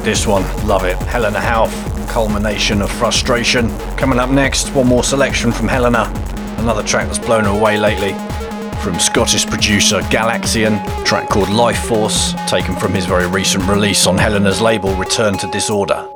[0.03, 0.43] This one.
[0.67, 0.97] Love it.
[1.03, 1.71] Helena Hauff,
[2.09, 3.69] culmination of frustration.
[3.97, 6.11] Coming up next, one more selection from Helena.
[6.57, 8.13] Another track that's blown away lately
[8.83, 14.17] from Scottish producer Galaxian, track called Life Force, taken from his very recent release on
[14.17, 16.12] Helena's label Return to Disorder.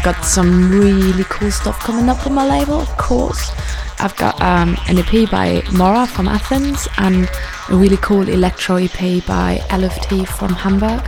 [0.00, 3.52] I've got some really cool stuff coming up on my label, of course.
[3.98, 7.28] I've got um, an EP by Mora from Athens and
[7.68, 11.02] a really cool electro EP by LFT from Hamburg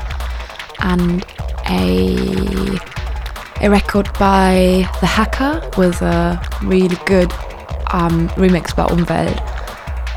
[0.81, 1.25] and
[1.71, 2.79] a
[3.67, 7.33] a record by The Hacker with a really good
[7.95, 9.41] um, remix by Umwelt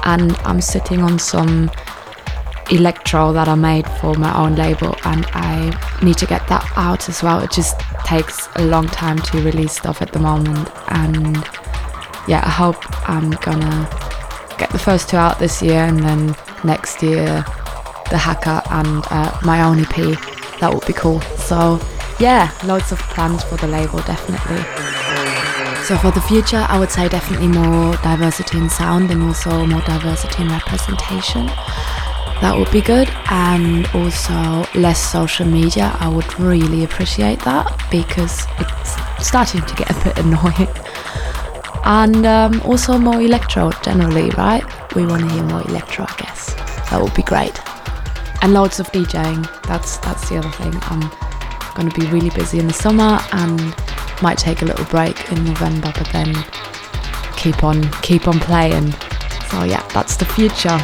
[0.03, 1.71] and I'm sitting on some
[2.71, 5.69] electro that I made for my own label and I
[6.03, 7.39] need to get that out as well.
[7.39, 11.37] It just takes a long time to release stuff at the moment and
[12.27, 13.87] yeah, I hope I'm gonna
[14.57, 17.45] get the first two out this year and then next year
[18.09, 20.17] the hacker and uh, my own EP.
[20.59, 21.21] That would be cool.
[21.21, 21.79] So
[22.19, 24.63] yeah, loads of plans for the label definitely.
[25.83, 29.81] So for the future, I would say definitely more diversity in sound and also more
[29.81, 31.47] diversity in representation
[32.41, 35.95] that would be good and also less social media.
[35.99, 40.69] I would really appreciate that because it's starting to get a bit annoying.
[41.85, 44.63] And um, also more electro generally right?
[44.95, 46.53] We want to hear more electro i guess.
[46.89, 47.59] That would be great.
[48.43, 49.63] And loads of djing.
[49.63, 50.73] That's that's the other thing.
[50.83, 51.09] I'm
[51.73, 53.59] going to be really busy in the summer and
[54.21, 56.33] might take a little break in november but then
[57.37, 58.91] keep on keep on playing.
[59.49, 60.79] So yeah that's the future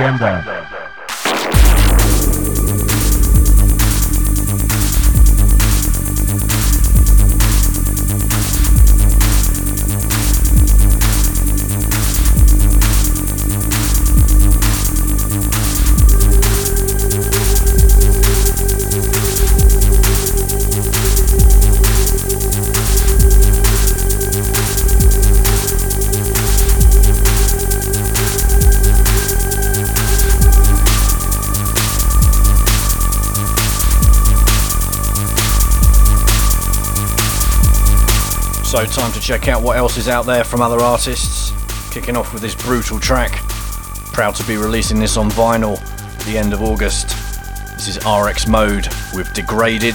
[0.00, 0.29] Agenda.
[38.86, 41.52] Time to check out what else is out there from other artists.
[41.92, 43.32] Kicking off with this brutal track.
[44.12, 47.08] Proud to be releasing this on vinyl at the end of August.
[47.74, 49.94] This is RX Mode with Degraded.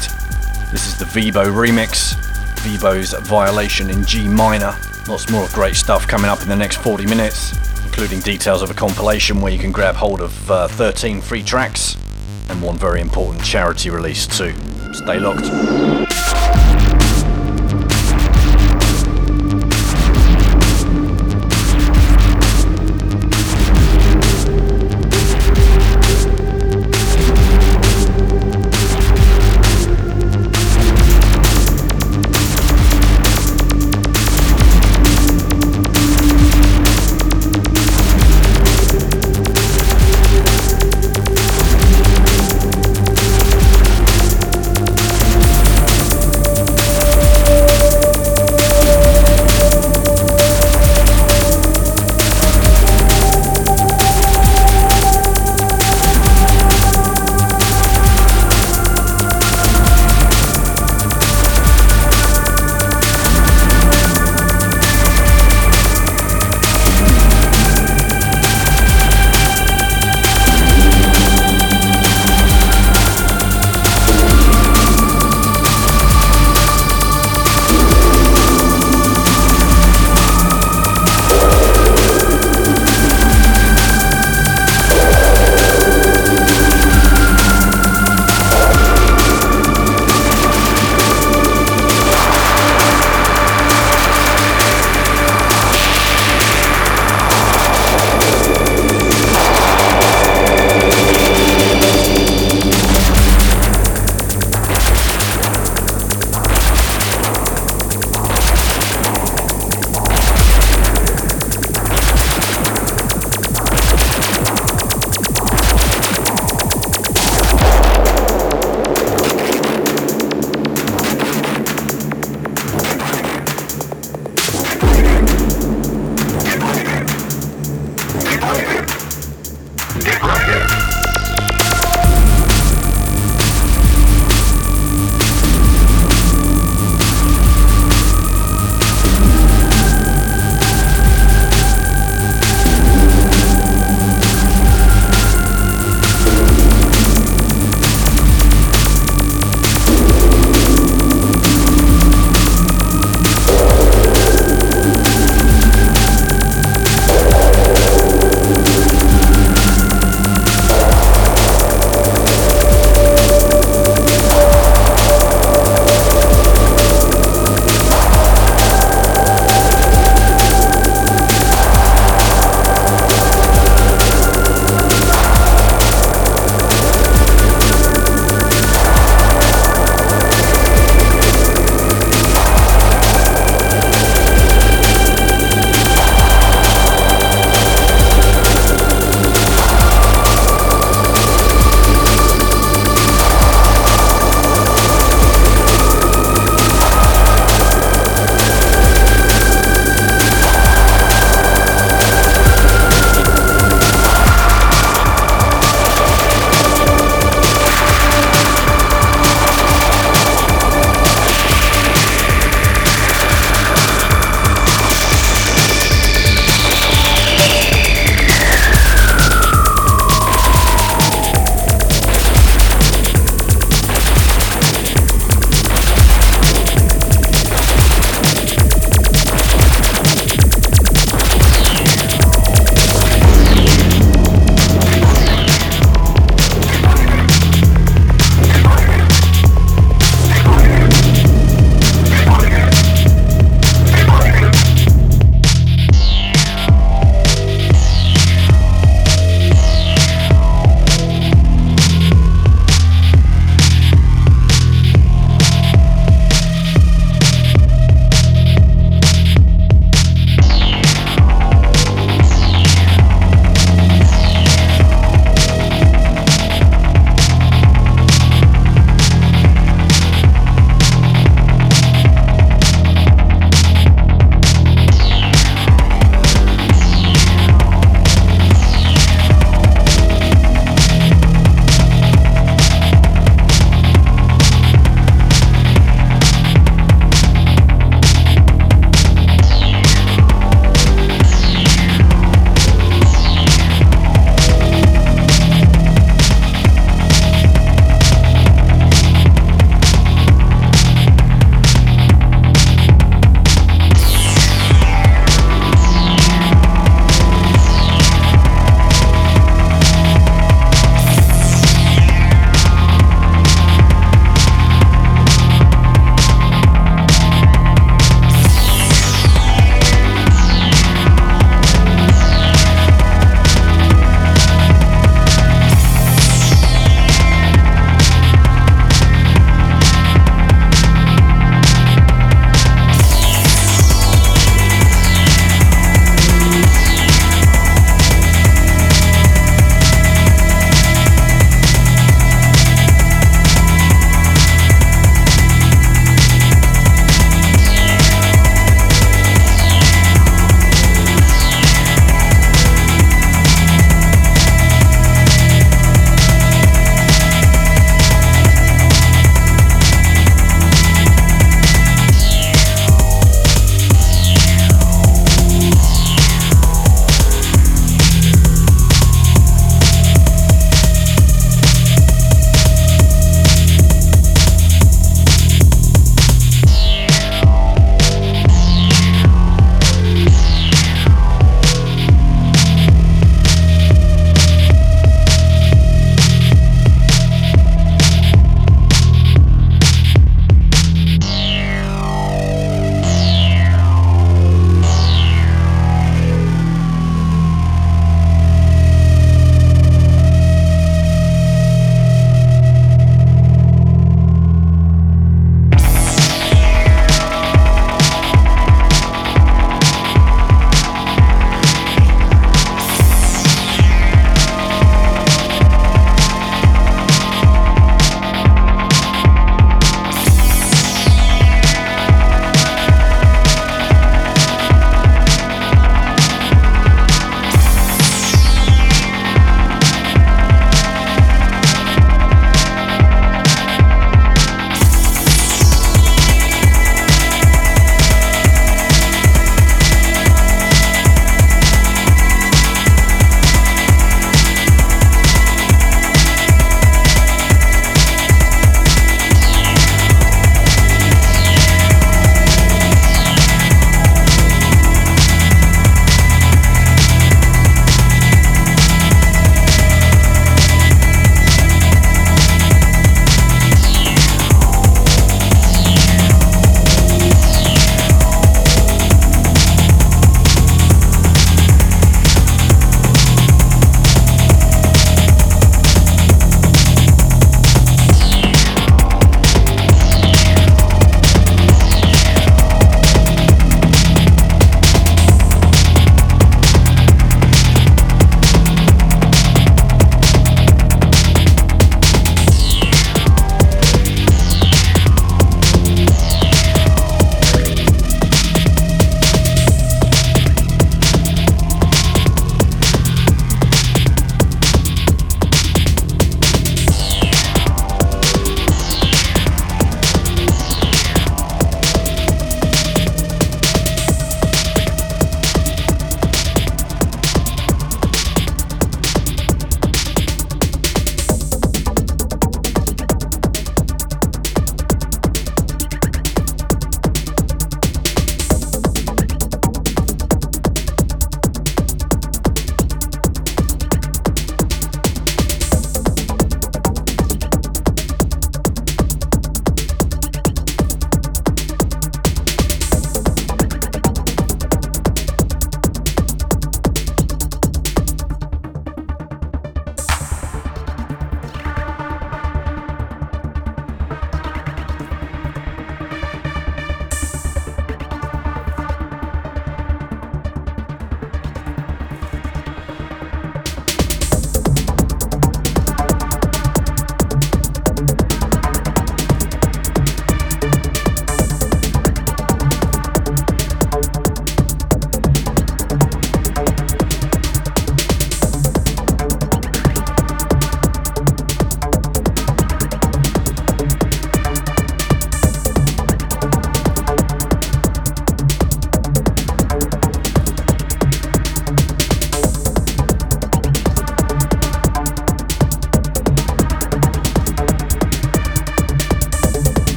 [0.71, 2.13] This is the Vibo remix.
[2.59, 4.77] Vibo's Violation in G minor.
[5.07, 7.53] Lots more great stuff coming up in the next 40 minutes,
[7.83, 11.97] including details of a compilation where you can grab hold of uh, 13 free tracks
[12.49, 14.53] and one very important charity release too.
[14.93, 15.45] Stay locked.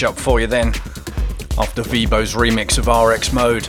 [0.00, 0.68] Quick catch up for you then.
[1.58, 3.68] After Vibo's remix of RX Mode,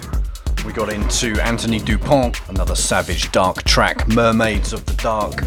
[0.65, 5.43] we got into Anthony Dupont, another savage dark track, Mermaids of the Dark.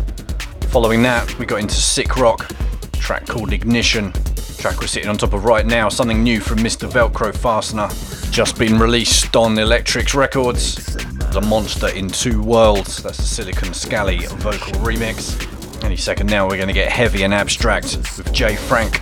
[0.71, 2.51] Following that, we got into Sick Rock,
[2.95, 4.13] track called Ignition.
[4.59, 6.89] Track we're sitting on top of right now, something new from Mr.
[6.89, 7.89] Velcro Fastener,
[8.31, 10.97] just been released on Electrix Records.
[11.33, 15.35] The Monster in Two Worlds, that's the Silicon Scally vocal remix.
[15.83, 19.01] Any second now, we're going to get heavy and abstract with Jay Frank,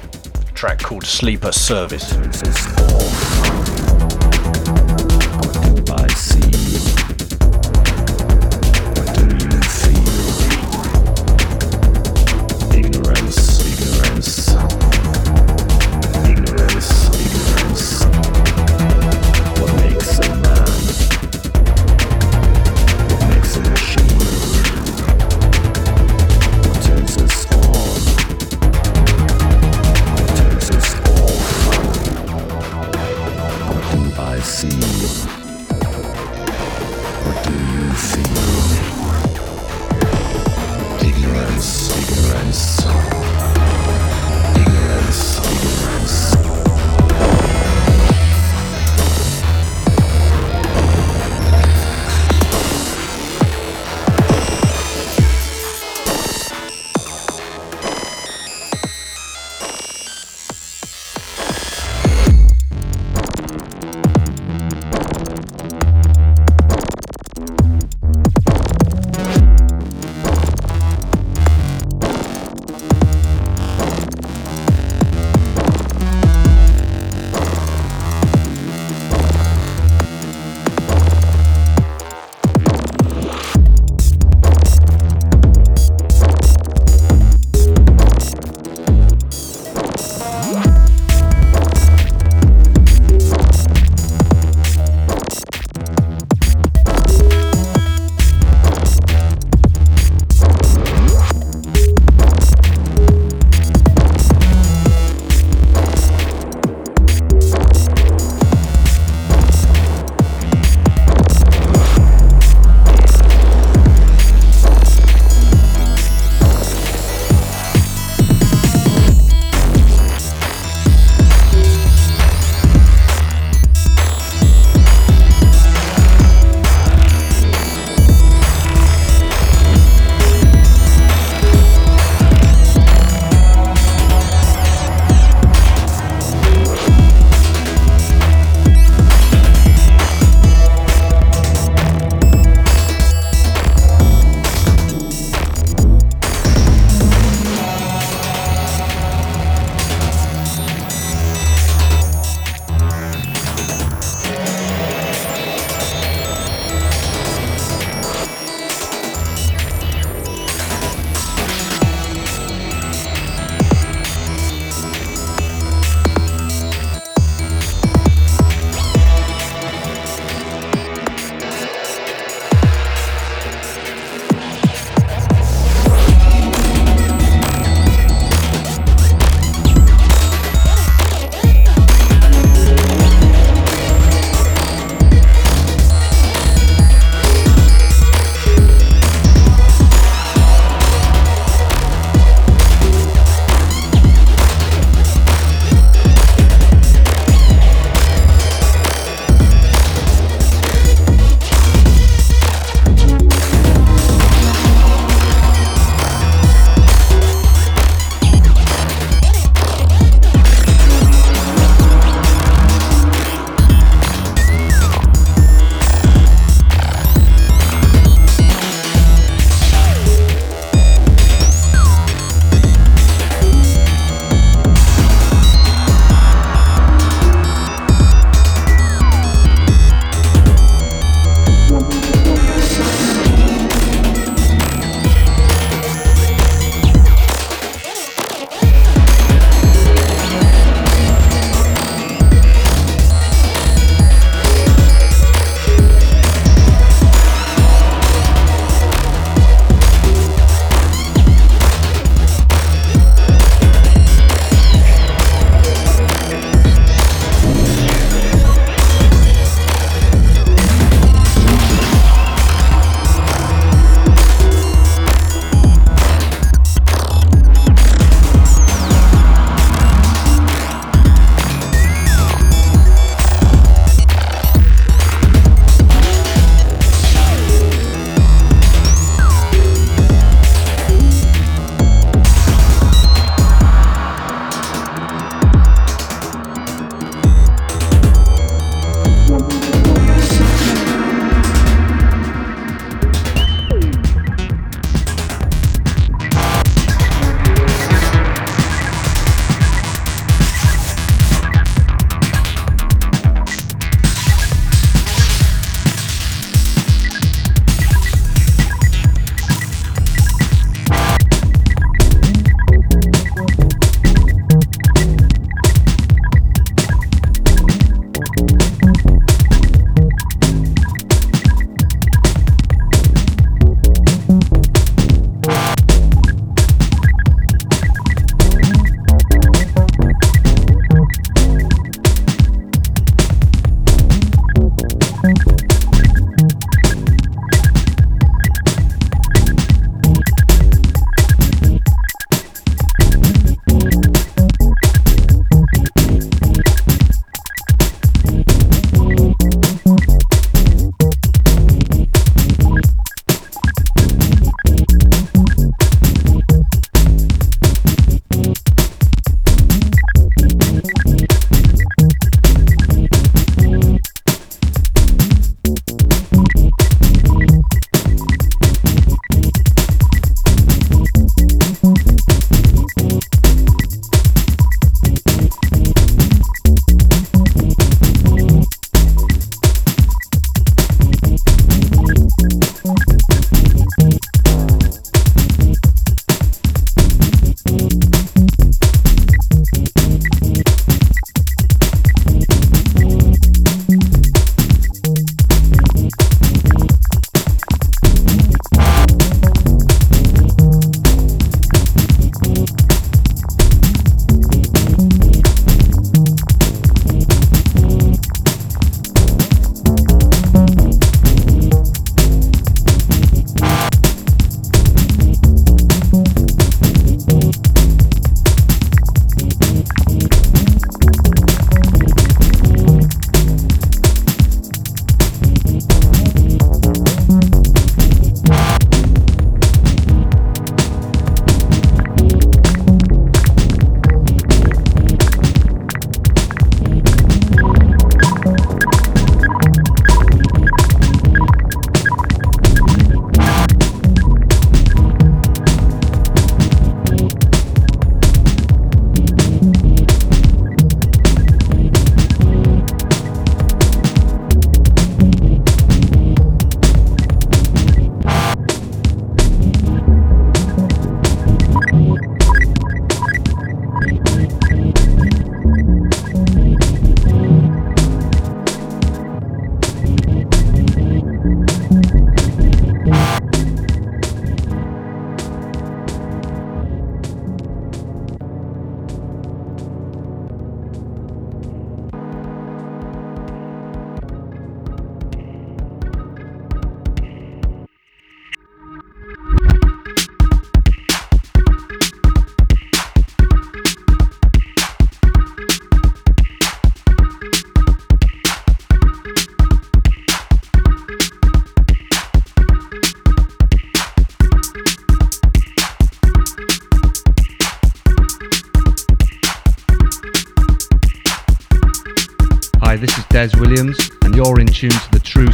[0.63, 2.13] track called Sleeper Service.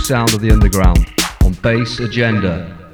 [0.09, 1.07] Sound of the underground
[1.45, 2.88] on Bass Agenda.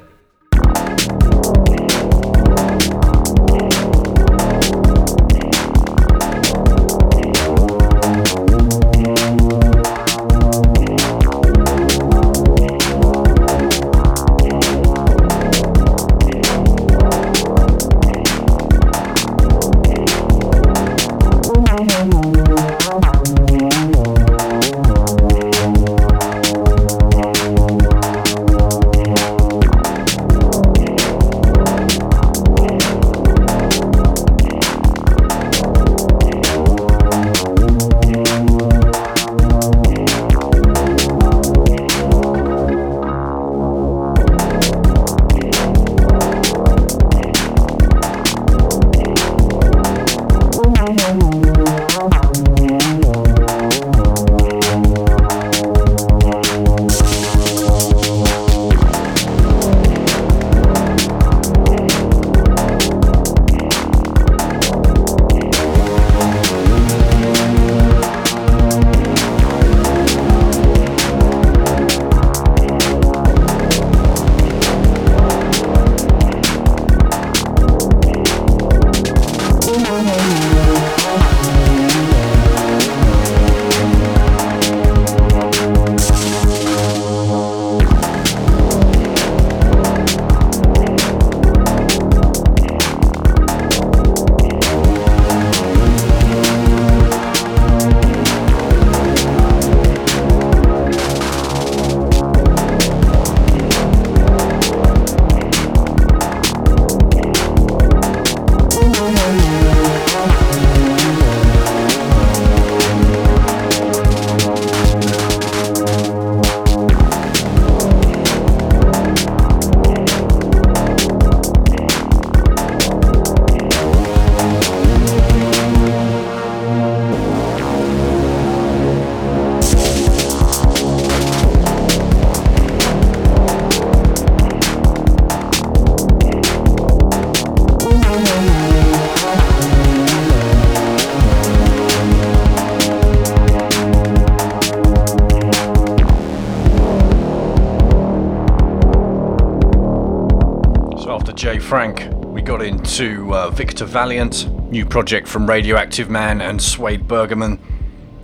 [153.55, 157.57] Victor Valiant, new project from Radioactive Man and Suede Bergerman.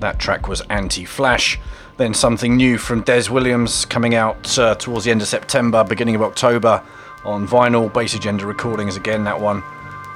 [0.02, 1.58] That track was Anti Flash.
[1.96, 6.16] Then something new from Des Williams coming out uh, towards the end of September, beginning
[6.16, 6.84] of October
[7.24, 7.92] on vinyl.
[7.94, 9.64] Bass Agenda Recordings again, that one.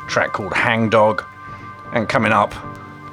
[0.09, 1.23] Track called Hangdog.
[1.93, 2.53] And coming up,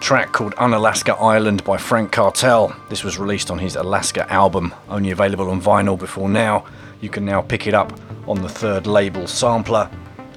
[0.00, 2.74] track called Unalaska Island by Frank Cartel.
[2.88, 6.64] This was released on his Alaska album, only available on vinyl before now.
[7.00, 7.96] You can now pick it up
[8.26, 9.88] on the third label sampler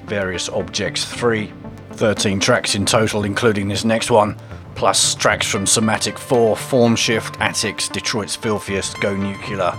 [0.06, 1.52] various objects 3,
[1.92, 4.38] 13 tracks in total, including this next one,
[4.76, 9.74] plus tracks from Somatic 4, Form Shift, Attics, Detroit's Filthiest, Go Nuclear,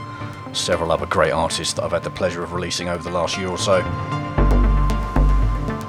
[0.52, 3.48] several other great artists that I've had the pleasure of releasing over the last year
[3.48, 3.76] or so.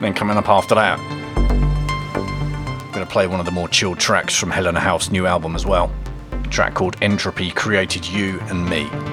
[0.00, 4.34] Then coming up after that, I'm going to play one of the more chilled tracks
[4.34, 5.92] from Helena Hauff's new album as well
[6.50, 9.09] track called Entropy Created You and Me.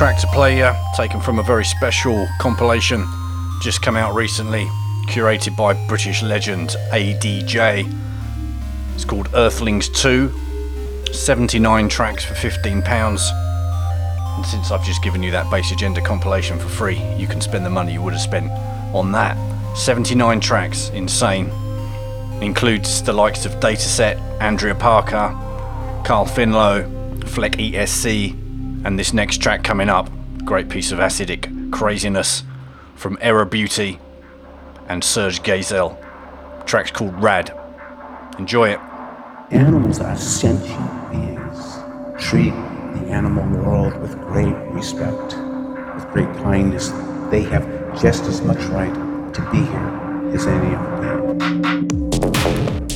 [0.00, 3.06] Track to play here, taken from a very special compilation
[3.60, 4.64] just come out recently,
[5.08, 7.86] curated by British legend ADJ.
[8.94, 10.32] It's called Earthlings 2,
[11.12, 12.82] 79 tracks for £15.
[14.36, 17.66] And since I've just given you that Bass Agenda compilation for free, you can spend
[17.66, 18.50] the money you would have spent
[18.94, 19.36] on that.
[19.76, 21.50] 79 tracks, insane.
[22.40, 25.28] Includes the likes of Dataset, Andrea Parker,
[26.06, 28.49] Carl Finlow, Fleck ESC,
[28.84, 30.08] and this next track coming up,
[30.44, 32.44] great piece of acidic craziness
[32.94, 33.98] from Error Beauty
[34.88, 35.96] and Serge Gazel.
[36.66, 37.56] Track's called Rad.
[38.38, 38.80] Enjoy it.
[39.50, 41.78] Animals are sentient beings.
[42.18, 45.36] Treat the animal world with great respect,
[45.94, 46.90] with great kindness.
[47.30, 47.66] They have
[48.00, 48.94] just as much right
[49.34, 52.89] to be here as any other being.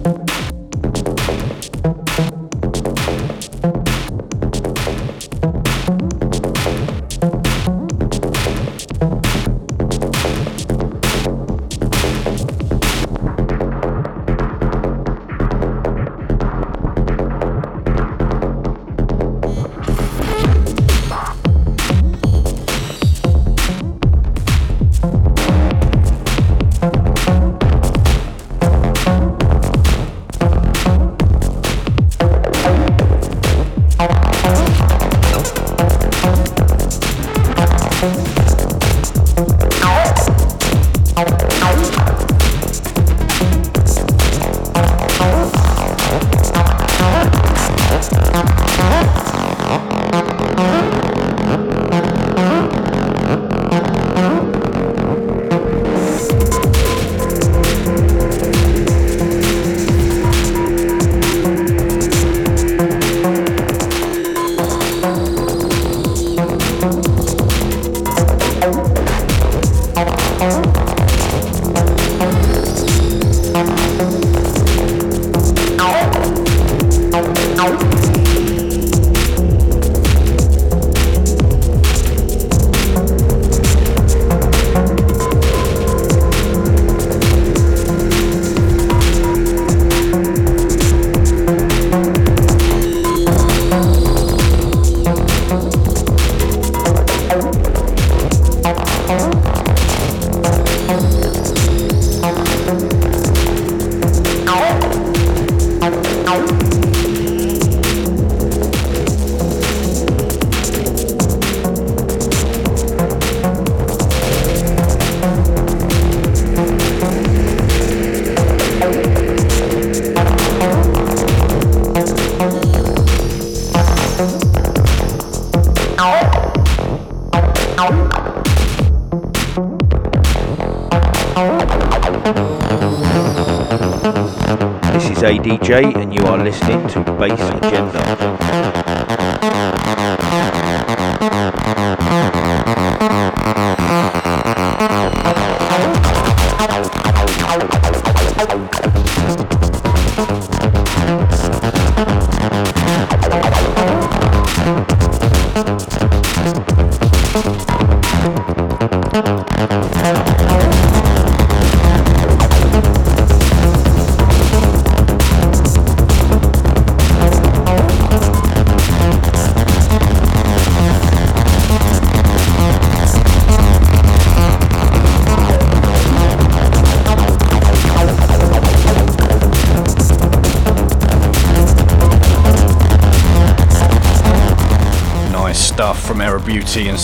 [135.45, 137.39] DJ, and you are listening to Bass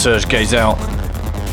[0.01, 0.77] Serge Gazel.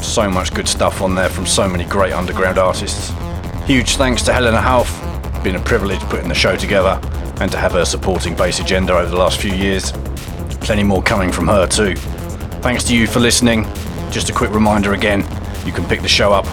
[0.02, 3.12] So much good stuff on there from so many great underground artists.
[3.66, 5.44] Huge thanks to Helena Hauff.
[5.44, 7.00] Been a privilege putting the show together
[7.40, 9.92] and to have her supporting Bass Agenda over the last few years.
[10.60, 11.94] Plenty more coming from her too.
[12.62, 13.62] Thanks to you for listening.
[14.10, 15.24] Just a quick reminder again,
[15.64, 16.48] you can pick the show up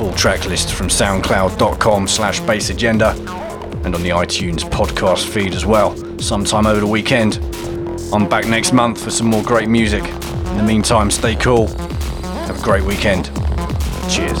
[0.00, 3.14] full track list from soundcloud.com slash bassagenda
[3.84, 7.36] and on the iTunes podcast feed as well, sometime over the weekend.
[8.10, 10.02] I'm back next month for some more great music.
[10.02, 11.66] In the meantime, stay cool.
[12.46, 13.26] Have a great weekend.
[14.08, 14.40] Cheers.